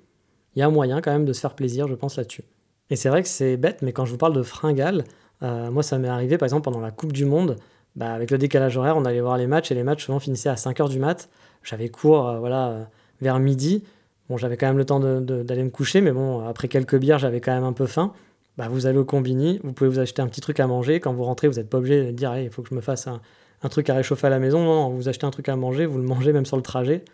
il 0.57 0.59
y 0.59 0.63
a 0.63 0.69
moyen 0.69 1.01
quand 1.01 1.11
même 1.11 1.25
de 1.25 1.33
se 1.33 1.39
faire 1.39 1.53
plaisir, 1.53 1.87
je 1.87 1.93
pense, 1.93 2.17
là-dessus. 2.17 2.43
Et 2.89 2.95
c'est 2.95 3.09
vrai 3.09 3.21
que 3.21 3.29
c'est 3.29 3.57
bête, 3.57 3.83
mais 3.83 3.93
quand 3.93 4.05
je 4.05 4.11
vous 4.11 4.17
parle 4.17 4.33
de 4.33 4.41
fringales, 4.41 5.03
euh, 5.43 5.69
moi 5.69 5.83
ça 5.83 5.99
m'est 5.99 6.07
arrivé 6.07 6.39
par 6.39 6.47
exemple 6.47 6.63
pendant 6.63 6.81
la 6.81 6.89
Coupe 6.89 7.13
du 7.13 7.25
Monde, 7.25 7.57
bah, 7.95 8.11
avec 8.11 8.31
le 8.31 8.39
décalage 8.39 8.75
horaire, 8.75 8.97
on 8.97 9.05
allait 9.05 9.21
voir 9.21 9.37
les 9.37 9.45
matchs 9.45 9.71
et 9.71 9.75
les 9.75 9.83
matchs 9.83 10.05
souvent 10.05 10.19
finissaient 10.19 10.49
à 10.49 10.55
5h 10.55 10.89
du 10.89 10.97
mat. 10.97 11.29
J'avais 11.63 11.89
cours 11.89 12.27
euh, 12.27 12.39
voilà, 12.39 12.89
vers 13.21 13.39
midi 13.39 13.83
Bon, 14.29 14.35
j'avais 14.35 14.57
quand 14.57 14.67
même 14.67 14.77
le 14.77 14.85
temps 14.85 14.99
d'aller 14.99 15.63
me 15.63 15.69
coucher, 15.69 16.01
mais 16.01 16.11
bon, 16.11 16.45
après 16.45 16.67
quelques 16.67 16.97
bières, 16.97 17.17
j'avais 17.17 17.39
quand 17.39 17.53
même 17.53 17.63
un 17.63 17.71
peu 17.71 17.85
faim. 17.85 18.11
Bah, 18.57 18.67
vous 18.67 18.87
allez 18.87 18.97
au 18.97 19.05
combini, 19.05 19.61
vous 19.63 19.71
pouvez 19.71 19.89
vous 19.89 19.99
acheter 19.99 20.21
un 20.21 20.27
petit 20.27 20.41
truc 20.41 20.59
à 20.59 20.67
manger. 20.67 20.99
Quand 20.99 21.13
vous 21.13 21.23
rentrez, 21.23 21.47
vous 21.47 21.55
n'êtes 21.55 21.69
pas 21.69 21.77
obligé 21.77 22.03
de 22.03 22.11
dire, 22.11 22.37
il 22.37 22.49
faut 22.49 22.61
que 22.63 22.69
je 22.69 22.75
me 22.75 22.81
fasse 22.81 23.07
un, 23.07 23.21
truc 23.69 23.89
à 23.89 23.93
réchauffer 23.93 24.27
à 24.27 24.29
la 24.29 24.39
maison. 24.39 24.63
Non, 24.63 24.89
vous 24.89 25.07
achetez 25.07 25.25
un 25.25 25.31
truc 25.31 25.47
à 25.47 25.55
manger, 25.55 25.85
vous 25.85 25.97
le 25.97 26.03
mangez 26.03 26.33
même 26.33 26.45
sur 26.45 26.57
le 26.57 26.63
trajet. 26.63 27.05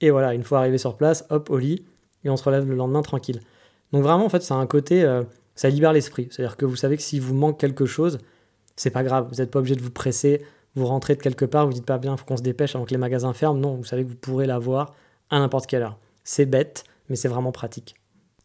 Et 0.00 0.10
voilà, 0.10 0.34
une 0.34 0.44
fois 0.44 0.58
arrivé 0.58 0.78
sur 0.78 0.96
place, 0.96 1.24
hop, 1.30 1.50
au 1.50 1.58
lit, 1.58 1.84
et 2.24 2.30
on 2.30 2.36
se 2.36 2.44
relève 2.44 2.68
le 2.68 2.74
lendemain 2.74 3.02
tranquille. 3.02 3.40
Donc 3.92 4.02
vraiment, 4.02 4.24
en 4.24 4.28
fait, 4.28 4.42
c'est 4.42 4.54
un 4.54 4.66
côté, 4.66 5.04
euh, 5.04 5.24
ça 5.54 5.68
libère 5.68 5.92
l'esprit. 5.92 6.28
C'est-à-dire 6.30 6.56
que 6.56 6.64
vous 6.64 6.76
savez 6.76 6.96
que 6.96 7.02
si 7.02 7.18
vous 7.18 7.34
manque 7.34 7.58
quelque 7.58 7.86
chose, 7.86 8.18
c'est 8.76 8.90
pas 8.90 9.02
grave. 9.02 9.28
Vous 9.30 9.36
n'êtes 9.36 9.50
pas 9.50 9.58
obligé 9.58 9.76
de 9.76 9.82
vous 9.82 9.90
presser. 9.90 10.44
Vous 10.74 10.86
rentrez 10.86 11.14
de 11.14 11.20
quelque 11.20 11.44
part, 11.44 11.66
vous 11.66 11.74
dites 11.74 11.84
pas 11.84 11.98
bien, 11.98 12.16
faut 12.16 12.24
qu'on 12.24 12.38
se 12.38 12.42
dépêche 12.42 12.74
avant 12.74 12.86
que 12.86 12.90
les 12.90 12.98
magasins 12.98 13.34
ferment. 13.34 13.60
Non, 13.60 13.74
vous 13.74 13.84
savez 13.84 14.04
que 14.04 14.08
vous 14.08 14.16
pourrez 14.16 14.46
l'avoir 14.46 14.94
à 15.28 15.38
n'importe 15.38 15.66
quelle 15.66 15.82
heure. 15.82 15.98
C'est 16.24 16.46
bête, 16.46 16.84
mais 17.08 17.16
c'est 17.16 17.28
vraiment 17.28 17.52
pratique. 17.52 17.94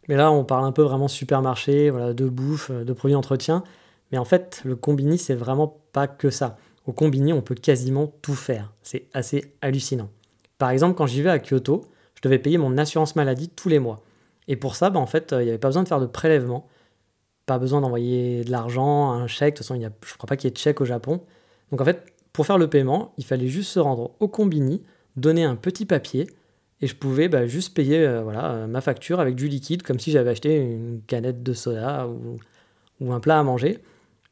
Mais 0.10 0.16
là, 0.16 0.32
on 0.32 0.44
parle 0.44 0.66
un 0.66 0.72
peu 0.74 0.82
vraiment 0.82 1.08
supermarché, 1.08 1.90
voilà, 1.90 2.14
de 2.14 2.28
bouffe, 2.28 2.72
de 2.72 2.94
produits 2.94 3.14
d'entretien. 3.14 3.64
Mais 4.12 4.18
en 4.18 4.26
fait, 4.26 4.62
le 4.66 4.76
combini, 4.76 5.18
c'est 5.18 5.36
vraiment 5.36 5.82
pas 5.94 6.08
que 6.08 6.30
ça. 6.30 6.58
Au 6.86 6.94
combini, 6.94 7.34
on 7.34 7.42
peut 7.42 7.56
quasiment 7.56 8.14
tout 8.22 8.36
faire. 8.36 8.74
C'est 8.82 9.08
assez 9.14 9.54
hallucinant. 9.62 10.10
Par 10.58 10.70
exemple, 10.70 10.96
quand 10.96 11.06
j'y 11.06 11.22
vais 11.22 11.30
à 11.30 11.40
Kyoto, 11.40 11.86
je 12.18 12.22
devais 12.24 12.40
payer 12.40 12.58
mon 12.58 12.78
assurance 12.80 13.16
maladie 13.16 13.48
tous 13.48 13.70
les 13.70 13.78
mois. 13.78 14.02
Et 14.48 14.56
pour 14.56 14.76
ça, 14.76 14.90
bah, 14.90 15.00
en 15.00 15.06
fait, 15.06 15.36
il 15.38 15.44
n'y 15.44 15.50
avait 15.50 15.60
pas 15.60 15.68
besoin 15.68 15.84
de 15.84 15.88
faire 15.88 16.00
de 16.00 16.08
prélèvement, 16.08 16.68
pas 17.46 17.60
besoin 17.60 17.80
d'envoyer 17.80 18.44
de 18.44 18.50
l'argent, 18.50 19.12
un 19.12 19.28
chèque. 19.28 19.54
De 19.54 19.58
toute 19.60 19.68
façon, 19.68 19.76
a, 19.76 19.78
je 19.80 19.86
ne 19.86 20.18
crois 20.18 20.28
pas 20.28 20.36
qu'il 20.36 20.48
y 20.48 20.50
ait 20.50 20.52
de 20.52 20.58
chèque 20.58 20.82
au 20.82 20.86
Japon. 20.86 21.22
Donc 21.72 21.80
en 21.80 21.86
fait, 21.86 22.04
pour 22.34 22.48
faire 22.48 22.58
le 22.58 22.68
paiement, 22.68 23.14
il 23.18 23.24
fallait 23.24 23.48
juste 23.48 23.72
se 23.72 23.80
rendre 23.80 24.12
au 24.20 24.28
combini, 24.28 24.82
donner 25.16 25.44
un 25.44 25.56
petit 25.56 25.86
papier, 25.86 26.28
et 26.82 26.88
je 26.88 26.96
pouvais 26.96 27.28
bah, 27.28 27.46
juste 27.46 27.76
payer 27.76 28.00
euh, 28.00 28.22
voilà, 28.22 28.52
euh, 28.52 28.68
ma 28.68 28.82
facture 28.82 29.20
avec 29.20 29.36
du 29.36 29.48
liquide, 29.48 29.84
comme 29.84 30.00
si 30.00 30.12
j'avais 30.12 30.32
acheté 30.32 30.58
une 30.58 31.02
canette 31.06 31.44
de 31.44 31.54
soda 31.54 32.08
ou, 32.08 32.38
ou 33.00 33.14
un 33.14 33.20
plat 33.20 33.40
à 33.40 33.44
manger. 33.44 33.80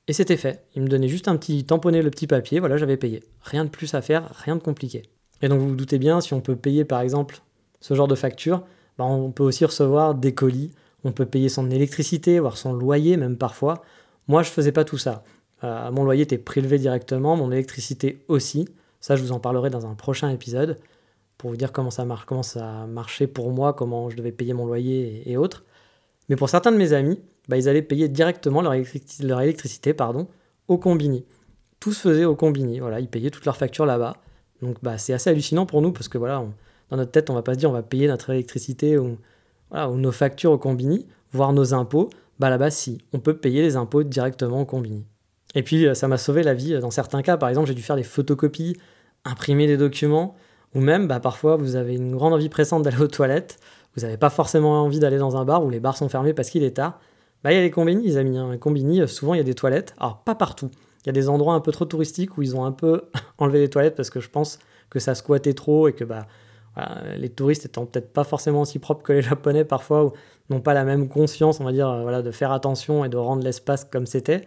Et 0.07 0.13
c'était 0.13 0.37
fait. 0.37 0.63
Il 0.75 0.83
me 0.83 0.87
donnait 0.87 1.07
juste 1.07 1.27
un 1.27 1.35
petit 1.37 1.65
tamponner 1.65 2.01
le 2.01 2.09
petit 2.09 2.27
papier, 2.27 2.59
voilà, 2.59 2.77
j'avais 2.77 2.97
payé. 2.97 3.23
Rien 3.41 3.63
de 3.65 3.69
plus 3.69 3.93
à 3.93 4.01
faire, 4.01 4.31
rien 4.33 4.55
de 4.55 4.61
compliqué. 4.61 5.03
Et 5.41 5.49
donc 5.49 5.59
vous 5.59 5.69
vous 5.69 5.75
doutez 5.75 5.99
bien, 5.99 6.21
si 6.21 6.33
on 6.33 6.41
peut 6.41 6.55
payer 6.55 6.85
par 6.85 7.01
exemple 7.01 7.41
ce 7.85 7.93
genre 7.93 8.07
de 8.07 8.15
facture, 8.15 8.63
bah, 8.97 9.03
on 9.03 9.29
peut 9.29 9.43
aussi 9.43 9.63
recevoir 9.63 10.15
des 10.15 10.33
colis, 10.33 10.71
on 11.03 11.11
peut 11.11 11.27
payer 11.27 11.49
son 11.49 11.69
électricité, 11.69 12.39
voire 12.39 12.57
son 12.57 12.73
loyer 12.73 13.15
même 13.15 13.37
parfois. 13.37 13.83
Moi 14.27 14.41
je 14.41 14.49
faisais 14.49 14.71
pas 14.71 14.83
tout 14.83 14.97
ça. 14.97 15.23
Euh, 15.63 15.91
mon 15.91 16.03
loyer 16.03 16.23
était 16.23 16.39
prélevé 16.39 16.79
directement, 16.79 17.37
mon 17.37 17.51
électricité 17.51 18.25
aussi. 18.27 18.67
Ça 19.01 19.15
je 19.15 19.21
vous 19.21 19.33
en 19.33 19.39
parlerai 19.39 19.69
dans 19.69 19.85
un 19.85 19.93
prochain 19.93 20.31
épisode 20.31 20.79
pour 21.37 21.51
vous 21.51 21.57
dire 21.57 21.71
comment 21.71 21.91
ça, 21.91 22.07
comment 22.25 22.41
ça 22.41 22.87
marchait 22.87 23.27
pour 23.27 23.51
moi, 23.51 23.73
comment 23.73 24.09
je 24.09 24.17
devais 24.17 24.31
payer 24.31 24.53
mon 24.53 24.65
loyer 24.65 25.21
et, 25.29 25.37
autres. 25.37 25.63
Mais 26.27 26.35
pour 26.35 26.49
certains 26.49 26.71
de 26.71 26.77
mes 26.77 26.93
amis, 26.93 27.19
bah, 27.49 27.55
ils 27.55 27.69
allaient 27.69 27.83
payer 27.83 28.09
directement 28.09 28.63
leur, 28.63 28.73
leur 29.21 29.41
électricité 29.41 29.93
pardon, 29.93 30.27
au 30.67 30.79
combini. 30.79 31.23
Tout 31.79 31.93
se 31.93 32.01
faisait 32.09 32.25
au 32.25 32.35
combini, 32.35 32.79
voilà, 32.79 32.99
ils 32.99 33.09
payaient 33.09 33.29
toutes 33.29 33.45
leurs 33.45 33.57
factures 33.57 33.85
là-bas. 33.85 34.15
Donc 34.63 34.77
bah, 34.81 34.97
c'est 34.97 35.13
assez 35.13 35.29
hallucinant 35.29 35.67
pour 35.67 35.83
nous 35.83 35.91
parce 35.91 36.07
que 36.07 36.17
voilà, 36.17 36.43
dans 36.89 36.97
notre 36.97 37.11
tête, 37.11 37.29
on 37.29 37.33
va 37.33 37.41
pas 37.41 37.53
se 37.53 37.59
dire 37.59 37.69
on 37.69 37.73
va 37.73 37.83
payer 37.83 38.07
notre 38.07 38.29
électricité 38.29 38.97
ou, 38.97 39.17
nos 39.71 40.11
factures 40.11 40.51
au 40.51 40.57
combini, 40.57 41.05
voire 41.31 41.53
nos 41.53 41.73
impôts. 41.73 42.09
Bah 42.39 42.49
là-bas, 42.49 42.69
si, 42.69 42.99
on 43.13 43.19
peut 43.19 43.37
payer 43.37 43.61
les 43.61 43.75
impôts 43.75 44.03
directement 44.03 44.61
au 44.61 44.65
combini. 44.65 45.05
Et 45.55 45.63
puis, 45.63 45.87
euh, 45.87 45.93
ça 45.93 46.07
m'a 46.07 46.17
sauvé 46.17 46.43
la 46.43 46.53
vie 46.53 46.77
dans 46.79 46.91
certains 46.91 47.21
cas. 47.21 47.37
Par 47.37 47.49
exemple, 47.49 47.67
j'ai 47.67 47.73
dû 47.73 47.81
faire 47.81 47.95
des 47.95 48.03
photocopies, 48.03 48.77
imprimer 49.23 49.67
des 49.67 49.77
documents. 49.77 50.35
Ou 50.73 50.81
même, 50.81 51.07
bah, 51.07 51.21
parfois, 51.21 51.55
vous 51.55 51.77
avez 51.77 51.95
une 51.95 52.15
grande 52.15 52.33
envie 52.33 52.49
pressante 52.49 52.83
d'aller 52.83 52.99
aux 52.99 53.07
toilettes, 53.07 53.57
vous 53.95 54.01
n'avez 54.01 54.17
pas 54.17 54.29
forcément 54.29 54.83
envie 54.83 54.99
d'aller 54.99 55.17
dans 55.17 55.37
un 55.37 55.45
bar 55.45 55.63
où 55.63 55.69
les 55.69 55.79
bars 55.79 55.95
sont 55.95 56.09
fermés 56.09 56.33
parce 56.33 56.49
qu'il 56.49 56.63
est 56.63 56.71
tard. 56.71 56.99
Bah, 57.43 57.53
il 57.53 57.55
y 57.55 57.59
a 57.59 57.61
les 57.61 57.71
combini, 57.71 58.03
les 58.03 58.17
amis. 58.17 58.37
Hein. 58.37 58.51
Les 58.51 58.59
combini, 58.59 59.01
euh, 59.01 59.07
souvent, 59.07 59.33
il 59.33 59.37
y 59.37 59.41
a 59.41 59.43
des 59.43 59.53
toilettes. 59.53 59.93
Alors, 59.97 60.19
pas 60.19 60.35
partout. 60.35 60.69
Il 61.03 61.07
y 61.07 61.09
a 61.09 61.13
des 61.13 61.29
endroits 61.29 61.53
un 61.53 61.61
peu 61.61 61.71
trop 61.71 61.85
touristiques 61.85 62.37
où 62.37 62.41
ils 62.41 62.55
ont 62.55 62.65
un 62.65 62.71
peu 62.71 63.03
enlevé 63.37 63.59
les 63.59 63.69
toilettes 63.69 63.95
parce 63.95 64.09
que 64.09 64.19
je 64.19 64.29
pense 64.29 64.59
que 64.89 64.99
ça 64.99 65.15
squattait 65.15 65.53
trop 65.53 65.87
et 65.87 65.93
que 65.93 66.03
bah, 66.03 66.27
les 67.17 67.29
touristes 67.29 67.65
étant 67.65 67.85
peut-être 67.85 68.11
pas 68.11 68.23
forcément 68.23 68.61
aussi 68.61 68.79
propres 68.79 69.03
que 69.03 69.13
les 69.13 69.21
Japonais 69.21 69.63
parfois, 69.65 70.11
n'ont 70.49 70.61
pas 70.61 70.73
la 70.73 70.83
même 70.83 71.07
conscience, 71.07 71.59
on 71.59 71.63
va 71.63 71.71
dire, 71.71 71.89
euh, 71.89 72.01
voilà, 72.01 72.21
de 72.21 72.31
faire 72.31 72.51
attention 72.51 73.05
et 73.05 73.09
de 73.09 73.17
rendre 73.17 73.43
l'espace 73.43 73.85
comme 73.85 74.05
c'était. 74.05 74.45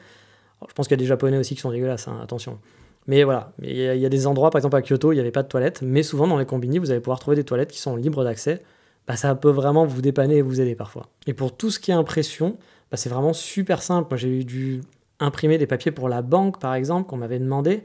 je 0.67 0.73
pense 0.75 0.87
qu'il 0.87 0.97
y 0.97 1.01
a 1.01 1.03
des 1.03 1.07
Japonais 1.07 1.39
aussi 1.39 1.55
qui 1.55 1.61
sont 1.61 1.71
dégueulasses, 1.71 2.09
hein, 2.09 2.21
attention. 2.23 2.59
Mais 3.07 3.25
voilà, 3.25 3.53
il 3.63 3.75
y, 3.75 4.05
a 4.05 4.09
des 4.11 4.27
endroits, 4.27 4.51
par 4.51 4.59
exemple 4.59 4.77
à 4.77 4.83
Kyoto, 4.83 5.13
il 5.13 5.15
n'y 5.15 5.21
avait 5.21 5.31
pas 5.31 5.43
de 5.43 5.49
toilettes, 5.49 5.81
mais 5.81 6.03
souvent 6.03 6.27
dans 6.27 6.37
les 6.37 6.45
combini, 6.45 6.79
vous 6.79 6.91
allez 6.91 7.01
pouvoir 7.01 7.19
trouver 7.19 7.37
des 7.37 7.45
toilettes 7.45 7.71
qui 7.71 7.79
sont 7.79 7.97
libres 7.97 8.23
d'accès. 8.23 8.63
Bah, 9.07 9.17
ça 9.17 9.35
peut 9.35 9.51
vraiment 9.51 9.87
vous 9.87 10.03
dépanner 10.03 10.37
et 10.37 10.43
vous 10.43 10.61
aider 10.61 10.75
parfois. 10.75 11.07
Et 11.27 11.33
pour 11.33 11.57
tout 11.57 11.71
ce 11.71 11.79
qui 11.79 11.91
est 11.91 11.95
impression, 11.95 12.59
bah, 12.91 12.99
c'est 12.99 13.09
vraiment 13.09 13.33
super 13.33 13.81
simple. 13.81 14.09
Moi, 14.11 14.19
j'ai 14.19 14.45
dû 14.45 14.83
imprimer 15.21 15.57
des 15.57 15.67
papiers 15.67 15.91
pour 15.91 16.11
la 16.11 16.21
banque, 16.21 16.61
par 16.61 16.75
exemple, 16.75 17.09
qu'on 17.09 17.17
m'avait 17.17 17.39
demandé. 17.39 17.83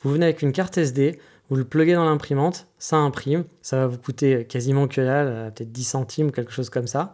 Vous 0.00 0.10
venez 0.10 0.24
avec 0.24 0.42
une 0.42 0.50
carte 0.50 0.76
SD, 0.76 1.20
vous 1.54 1.58
le 1.58 1.64
pluguez 1.64 1.94
dans 1.94 2.04
l'imprimante, 2.04 2.66
ça 2.78 2.96
imprime, 2.96 3.44
ça 3.62 3.76
va 3.76 3.86
vous 3.86 3.96
coûter 3.96 4.44
quasiment 4.44 4.88
que 4.88 5.00
dalle, 5.00 5.28
euh, 5.28 5.50
peut-être 5.52 5.70
10 5.70 5.84
centimes, 5.84 6.32
quelque 6.32 6.50
chose 6.50 6.68
comme 6.68 6.88
ça. 6.88 7.12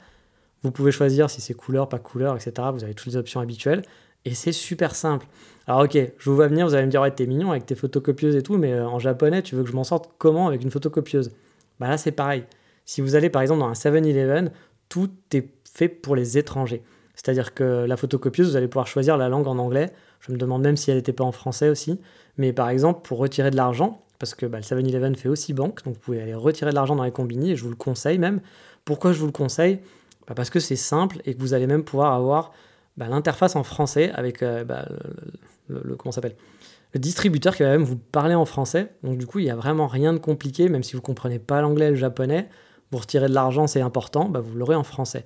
Vous 0.63 0.71
pouvez 0.71 0.93
choisir 0.93 1.29
si 1.29 1.43
c'est 1.43 1.53
couleur, 1.53 1.91
pas 1.91 1.99
couleur, 1.99 2.37
etc. 2.37 2.69
Vous 2.73 2.83
avez 2.83 2.95
toutes 2.95 3.09
les 3.09 3.17
options 3.19 3.41
habituelles. 3.41 3.83
Et 4.25 4.33
c'est 4.33 4.53
super 4.53 4.95
simple. 4.95 5.27
Alors 5.67 5.83
ok, 5.83 5.93
je 6.17 6.31
vous 6.31 6.35
vois 6.35 6.49
venir, 6.49 6.67
vous 6.67 6.73
allez 6.73 6.87
me 6.87 6.91
dire, 6.91 7.03
ouais, 7.03 7.11
t'es 7.11 7.27
mignon 7.27 7.51
avec 7.51 7.67
tes 7.67 7.75
photocopieuses 7.75 8.35
et 8.35 8.43
tout, 8.43 8.57
mais 8.57 8.73
euh, 8.73 8.89
en 8.89 8.99
japonais, 8.99 9.43
tu 9.43 9.57
veux 9.57 9.63
que 9.63 9.69
je 9.69 9.77
m'en 9.77 9.85
sorte 9.85 10.09
comment 10.17 10.49
avec 10.49 10.63
une 10.63 10.71
photocopieuse? 10.71 11.33
Bah 11.79 11.89
là, 11.89 11.99
c'est 11.99 12.11
pareil. 12.11 12.45
Si 12.87 13.03
vous 13.03 13.17
allez 13.17 13.29
par 13.29 13.43
exemple 13.43 13.61
dans 13.61 13.69
un 13.69 13.75
7-Eleven, 13.75 14.53
tout 14.89 15.11
est 15.35 15.51
fait 15.71 15.91
pour 15.91 16.17
les 16.17 16.39
étrangers. 16.39 16.83
C'est-à-dire 17.15 17.53
que 17.53 17.85
la 17.87 17.99
photocopieuse, 17.99 18.49
vous 18.49 18.57
allez 18.57 18.69
pouvoir 18.69 18.87
choisir 18.87 19.19
la 19.19 19.29
langue 19.29 19.49
en 19.49 19.59
anglais. 19.59 19.93
Je 20.21 20.33
me 20.33 20.39
demande 20.39 20.63
même 20.63 20.79
si 20.79 20.91
elle 20.91 20.97
n'était 20.97 21.13
pas 21.13 21.25
en 21.25 21.33
français 21.33 21.69
aussi. 21.69 22.01
Mais 22.39 22.55
par 22.55 22.71
exemple, 22.71 23.01
pour 23.03 23.19
retirer 23.19 23.51
de 23.51 23.57
l'argent, 23.57 24.03
parce 24.21 24.35
que 24.35 24.47
bah, 24.47 24.59
le 24.59 24.63
7-Eleven 24.63 25.17
fait 25.17 25.29
aussi 25.29 25.53
banque, 25.55 25.83
donc 25.83 25.95
vous 25.95 26.01
pouvez 26.01 26.21
aller 26.21 26.35
retirer 26.35 26.71
de 26.71 26.77
l'argent 26.77 26.95
dans 26.95 27.03
les 27.03 27.11
combini, 27.11 27.53
et 27.53 27.57
je 27.57 27.65
vous 27.65 27.71
le 27.71 27.75
conseille 27.75 28.19
même. 28.19 28.41
Pourquoi 28.85 29.13
je 29.13 29.19
vous 29.19 29.27
le 29.27 29.33
conseille? 29.33 29.81
Bah, 30.29 30.35
Parce 30.37 30.51
que 30.51 30.61
c'est 30.61 30.77
simple 30.77 31.21
et 31.25 31.35
que 31.35 31.41
vous 31.41 31.55
allez 31.55 31.67
même 31.67 31.83
pouvoir 31.83 32.13
avoir 32.13 32.53
bah, 32.99 33.09
l'interface 33.09 33.57
en 33.57 33.65
français 33.65 34.13
avec 34.13 34.43
euh, 34.43 34.63
le, 35.69 35.97
comment 35.97 36.13
s'appelle? 36.13 36.37
Le 36.93 37.01
distributeur 37.01 37.57
qui 37.57 37.63
va 37.63 37.71
même 37.71 37.83
vous 37.83 37.97
parler 37.97 38.35
en 38.35 38.45
français. 38.45 38.93
Donc 39.03 39.17
du 39.17 39.27
coup, 39.27 39.39
il 39.39 39.45
n'y 39.45 39.51
a 39.51 39.57
vraiment 39.57 39.87
rien 39.87 40.13
de 40.13 40.19
compliqué, 40.19 40.69
même 40.69 40.83
si 40.83 40.93
vous 40.93 40.99
ne 40.99 41.05
comprenez 41.05 41.39
pas 41.39 41.63
l'anglais 41.63 41.87
et 41.87 41.91
le 41.91 41.97
japonais. 41.97 42.49
Vous 42.91 42.99
retirez 42.99 43.29
de 43.29 43.35
l'argent, 43.35 43.67
c'est 43.67 43.81
important, 43.81 44.31
vous 44.31 44.57
l'aurez 44.57 44.75
en 44.75 44.83
français. 44.83 45.25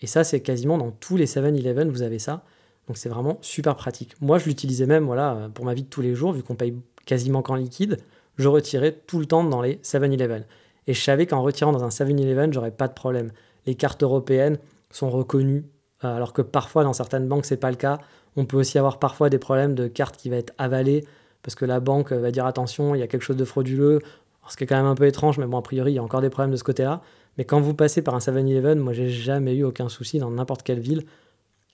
Et 0.00 0.06
ça, 0.06 0.22
c'est 0.22 0.42
quasiment 0.42 0.78
dans 0.78 0.92
tous 0.92 1.16
les 1.16 1.26
7-Eleven, 1.26 1.90
vous 1.90 2.02
avez 2.02 2.18
ça. 2.18 2.44
Donc 2.86 2.98
c'est 2.98 3.08
vraiment 3.08 3.38
super 3.40 3.74
pratique. 3.74 4.14
Moi, 4.20 4.38
je 4.38 4.44
l'utilisais 4.44 4.86
même 4.86 5.06
voilà, 5.06 5.50
pour 5.54 5.64
ma 5.64 5.74
vie 5.74 5.82
de 5.82 5.88
tous 5.88 6.02
les 6.02 6.14
jours, 6.14 6.32
vu 6.32 6.42
qu'on 6.42 6.54
paye 6.54 6.76
quasiment 7.04 7.42
qu'en 7.42 7.56
liquide. 7.56 7.98
Je 8.38 8.48
retirais 8.48 8.92
tout 9.06 9.18
le 9.18 9.26
temps 9.26 9.44
dans 9.44 9.60
les 9.60 9.76
7-Eleven. 9.76 10.44
Et 10.86 10.94
je 10.94 11.02
savais 11.02 11.26
qu'en 11.26 11.42
retirant 11.42 11.72
dans 11.72 11.84
un 11.84 11.88
7-Eleven, 11.88 12.52
j'aurais 12.52 12.70
pas 12.70 12.88
de 12.88 12.94
problème. 12.94 13.30
Les 13.66 13.74
cartes 13.74 14.02
européennes 14.02 14.58
sont 14.90 15.10
reconnues 15.10 15.66
euh, 16.04 16.16
alors 16.16 16.32
que 16.32 16.42
parfois 16.42 16.84
dans 16.84 16.92
certaines 16.92 17.28
banques 17.28 17.44
c'est 17.44 17.56
pas 17.56 17.70
le 17.70 17.76
cas. 17.76 17.98
On 18.36 18.46
peut 18.46 18.56
aussi 18.56 18.78
avoir 18.78 18.98
parfois 18.98 19.30
des 19.30 19.38
problèmes 19.38 19.74
de 19.74 19.88
carte 19.88 20.16
qui 20.16 20.30
va 20.30 20.36
être 20.36 20.54
avalée 20.56 21.04
parce 21.42 21.54
que 21.54 21.64
la 21.64 21.80
banque 21.80 22.12
va 22.12 22.30
dire 22.30 22.46
attention, 22.46 22.94
il 22.94 23.00
y 23.00 23.02
a 23.02 23.06
quelque 23.06 23.22
chose 23.22 23.36
de 23.36 23.44
frauduleux, 23.44 24.00
ce 24.48 24.56
qui 24.56 24.64
est 24.64 24.66
quand 24.66 24.76
même 24.76 24.86
un 24.86 24.94
peu 24.94 25.06
étrange, 25.06 25.38
mais 25.38 25.46
bon, 25.46 25.58
a 25.58 25.62
priori, 25.62 25.92
il 25.92 25.94
y 25.94 25.98
a 25.98 26.02
encore 26.02 26.20
des 26.20 26.30
problèmes 26.30 26.50
de 26.50 26.56
ce 26.56 26.64
côté-là. 26.64 27.02
Mais 27.36 27.44
quand 27.44 27.60
vous 27.60 27.74
passez 27.74 28.02
par 28.02 28.14
un 28.14 28.18
7-Eleven, 28.18 28.78
moi, 28.78 28.92
j'ai 28.92 29.08
jamais 29.08 29.54
eu 29.54 29.64
aucun 29.64 29.88
souci 29.88 30.18
dans 30.18 30.30
n'importe 30.30 30.62
quelle 30.62 30.80
ville. 30.80 31.04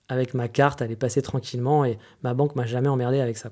Avec 0.09 0.35
ma 0.35 0.49
carte, 0.49 0.83
elle 0.83 0.90
est 0.90 0.97
passée 0.97 1.23
tranquillement 1.23 1.85
et 1.85 1.99
ma 2.23 2.35
banque 2.35 2.56
m'a 2.56 2.66
jamais 2.66 2.88
emmerdé 2.88 3.21
avec 3.21 3.38
ça. 3.38 3.50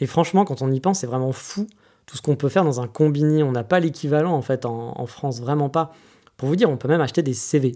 Et 0.00 0.06
franchement, 0.06 0.44
quand 0.44 0.62
on 0.62 0.72
y 0.72 0.80
pense, 0.80 1.00
c'est 1.00 1.06
vraiment 1.06 1.32
fou 1.32 1.66
tout 2.06 2.16
ce 2.16 2.22
qu'on 2.22 2.36
peut 2.36 2.48
faire 2.48 2.64
dans 2.64 2.80
un 2.80 2.88
combini. 2.88 3.42
On 3.42 3.52
n'a 3.52 3.64
pas 3.64 3.80
l'équivalent 3.80 4.32
en 4.32 4.42
fait 4.42 4.66
en, 4.66 5.06
France, 5.06 5.40
vraiment 5.40 5.68
pas. 5.68 5.92
Pour 6.36 6.48
vous 6.48 6.56
dire, 6.56 6.70
on 6.70 6.76
peut 6.76 6.88
même 6.88 7.00
acheter 7.00 7.22
des 7.22 7.34
CV. 7.34 7.74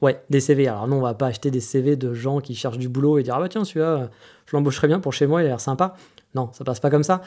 Ouais, 0.00 0.22
des 0.30 0.40
CV. 0.40 0.66
Alors 0.68 0.88
non, 0.88 0.98
on 0.98 1.02
va 1.02 1.14
pas 1.14 1.28
acheter 1.28 1.50
des 1.50 1.60
CV 1.60 1.96
de 1.96 2.12
gens 2.12 2.40
qui 2.40 2.54
cherchent 2.54 2.78
du 2.78 2.88
boulot 2.88 3.18
et 3.18 3.22
dire 3.22 3.34
ah 3.36 3.40
bah 3.40 3.48
tiens 3.48 3.64
celui-là, 3.64 4.10
je 4.46 4.56
l'embaucherai 4.56 4.88
bien 4.88 5.00
pour 5.00 5.12
chez 5.12 5.26
moi, 5.26 5.42
il 5.42 5.46
a 5.46 5.48
l'air 5.48 5.60
sympa. 5.60 5.94
Non, 6.34 6.50
ça 6.52 6.64
passe 6.64 6.80
pas 6.80 6.90
comme 6.90 7.04
ça. 7.04 7.22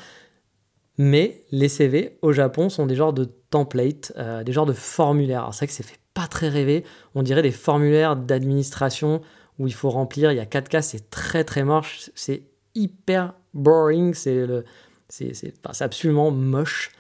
Mais 0.98 1.44
les 1.52 1.70
CV 1.70 2.18
au 2.22 2.32
Japon 2.32 2.70
sont 2.70 2.88
des 2.88 2.96
genres 2.96 3.14
de 3.14 3.26
templates, 3.50 4.14
euh, 4.18 4.44
des 4.44 4.52
genres 4.52 4.66
de 4.66 4.74
formulaires. 4.74 5.42
Alors 5.42 5.54
c'est 5.54 5.60
vrai 5.60 5.68
que 5.68 5.74
c'est 5.74 5.84
fait 5.84 6.00
pas 6.14 6.28
très 6.28 6.50
rêver. 6.50 6.84
On 7.14 7.22
dirait 7.22 7.44
des 7.44 7.52
formulaires 7.52 8.16
d'administration 8.16 9.22
où 9.60 9.68
il 9.68 9.74
faut 9.74 9.90
remplir. 9.90 10.32
Il 10.32 10.36
y 10.36 10.40
a 10.40 10.46
4 10.46 10.70
cas, 10.70 10.82
c'est 10.82 11.10
très 11.10 11.44
très 11.44 11.64
moche. 11.64 12.10
C'est 12.16 12.44
hyper 12.74 13.36
boring. 13.54 14.16
C'est 14.16 14.48
le, 14.48 14.66
c'est, 15.10 15.54
absolument 15.80 16.32
moche. 16.32 16.92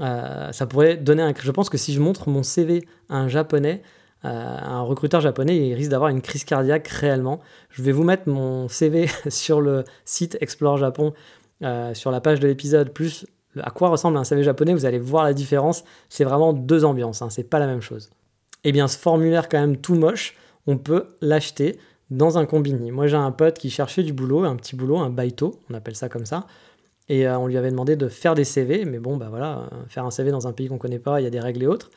Euh, 0.00 0.50
ça 0.52 0.66
pourrait 0.66 0.96
donner 0.96 1.22
un. 1.22 1.32
Je 1.38 1.50
pense 1.50 1.68
que 1.68 1.78
si 1.78 1.92
je 1.92 2.00
montre 2.00 2.28
mon 2.28 2.42
CV 2.42 2.86
à 3.08 3.16
un 3.16 3.28
japonais, 3.28 3.82
euh, 4.24 4.28
un 4.28 4.82
recruteur 4.82 5.20
japonais, 5.20 5.56
il 5.56 5.74
risque 5.74 5.90
d'avoir 5.90 6.10
une 6.10 6.22
crise 6.22 6.44
cardiaque 6.44 6.88
réellement. 6.88 7.40
Je 7.70 7.82
vais 7.82 7.92
vous 7.92 8.04
mettre 8.04 8.28
mon 8.28 8.68
CV 8.68 9.08
sur 9.28 9.60
le 9.60 9.84
site 10.04 10.38
Explore 10.40 10.78
Japon, 10.78 11.12
euh, 11.62 11.94
sur 11.94 12.10
la 12.10 12.20
page 12.20 12.40
de 12.40 12.48
l'épisode, 12.48 12.92
plus 12.92 13.26
à 13.60 13.70
quoi 13.70 13.90
ressemble 13.90 14.16
un 14.16 14.24
CV 14.24 14.42
japonais, 14.42 14.72
vous 14.72 14.86
allez 14.86 14.98
voir 14.98 15.24
la 15.24 15.34
différence. 15.34 15.84
C'est 16.08 16.24
vraiment 16.24 16.52
deux 16.52 16.84
ambiances, 16.84 17.20
hein, 17.20 17.30
c'est 17.30 17.44
pas 17.44 17.58
la 17.58 17.66
même 17.66 17.82
chose. 17.82 18.10
Eh 18.64 18.72
bien, 18.72 18.88
ce 18.88 18.96
formulaire 18.96 19.48
quand 19.48 19.60
même 19.60 19.76
tout 19.76 19.94
moche, 19.94 20.36
on 20.66 20.78
peut 20.78 21.16
l'acheter 21.20 21.78
dans 22.10 22.38
un 22.38 22.46
combini. 22.46 22.90
Moi, 22.90 23.08
j'ai 23.08 23.16
un 23.16 23.32
pote 23.32 23.58
qui 23.58 23.70
cherchait 23.70 24.02
du 24.02 24.12
boulot, 24.12 24.44
un 24.44 24.56
petit 24.56 24.76
boulot, 24.76 24.98
un 24.98 25.10
baito, 25.10 25.60
on 25.70 25.74
appelle 25.74 25.96
ça 25.96 26.08
comme 26.08 26.26
ça. 26.26 26.46
Et 27.08 27.26
euh, 27.26 27.38
on 27.38 27.46
lui 27.46 27.56
avait 27.56 27.70
demandé 27.70 27.96
de 27.96 28.08
faire 28.08 28.34
des 28.34 28.44
CV, 28.44 28.84
mais 28.84 28.98
bon, 28.98 29.16
bah 29.16 29.28
voilà, 29.28 29.68
faire 29.88 30.04
un 30.04 30.10
CV 30.10 30.30
dans 30.30 30.46
un 30.46 30.52
pays 30.52 30.68
qu'on 30.68 30.78
connaît 30.78 30.98
pas, 30.98 31.20
il 31.20 31.24
y 31.24 31.26
a 31.26 31.30
des 31.30 31.40
règles 31.40 31.62
et 31.62 31.66
autres. 31.66 31.90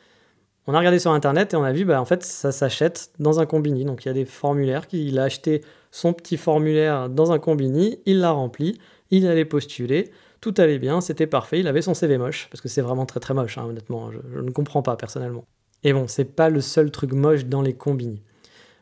On 0.67 0.73
a 0.73 0.79
regardé 0.79 0.97
sur 0.97 1.11
internet 1.11 1.53
et 1.53 1.57
on 1.57 1.63
a 1.63 1.71
vu, 1.71 1.85
bah, 1.85 2.01
en 2.01 2.05
fait, 2.05 2.23
ça 2.23 2.51
s'achète 2.51 3.11
dans 3.19 3.39
un 3.39 3.45
combini. 3.45 3.85
Donc 3.85 4.05
il 4.05 4.07
y 4.07 4.11
a 4.11 4.13
des 4.13 4.25
formulaires. 4.25 4.83
Il 4.91 5.19
a 5.19 5.23
acheté 5.23 5.61
son 5.91 6.11
petit 6.13 6.37
formulaire 6.37 7.09
dans 7.09 7.31
un 7.31 7.39
combini, 7.39 7.99
il 8.05 8.19
l'a 8.19 8.31
rempli, 8.31 8.79
il 9.11 9.27
allait 9.27 9.45
postuler, 9.45 10.11
tout 10.41 10.53
allait 10.57 10.79
bien, 10.79 11.01
c'était 11.01 11.27
parfait. 11.27 11.59
Il 11.59 11.67
avait 11.67 11.81
son 11.81 11.93
CV 11.93 12.17
moche, 12.17 12.47
parce 12.51 12.61
que 12.61 12.67
c'est 12.67 12.81
vraiment 12.81 13.05
très 13.05 13.19
très 13.19 13.33
moche, 13.33 13.57
hein, 13.57 13.65
honnêtement. 13.65 14.11
Je, 14.11 14.39
ne 14.39 14.51
comprends 14.51 14.81
pas 14.81 14.97
personnellement. 14.97 15.45
Et 15.83 15.93
bon, 15.93 16.07
c'est 16.07 16.25
pas 16.25 16.49
le 16.49 16.61
seul 16.61 16.91
truc 16.91 17.13
moche 17.13 17.45
dans 17.45 17.61
les 17.61 17.73
combini. 17.73 18.21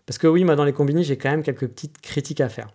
Parce 0.05 0.17
que 0.17 0.27
oui, 0.27 0.43
dans 0.43 0.63
les 0.63 0.73
combini, 0.73 1.03
j'ai 1.03 1.17
quand 1.17 1.29
même 1.29 1.43
quelques 1.43 1.67
petites 1.67 1.99
critiques 2.01 2.41
à 2.41 2.49
faire. 2.49 2.69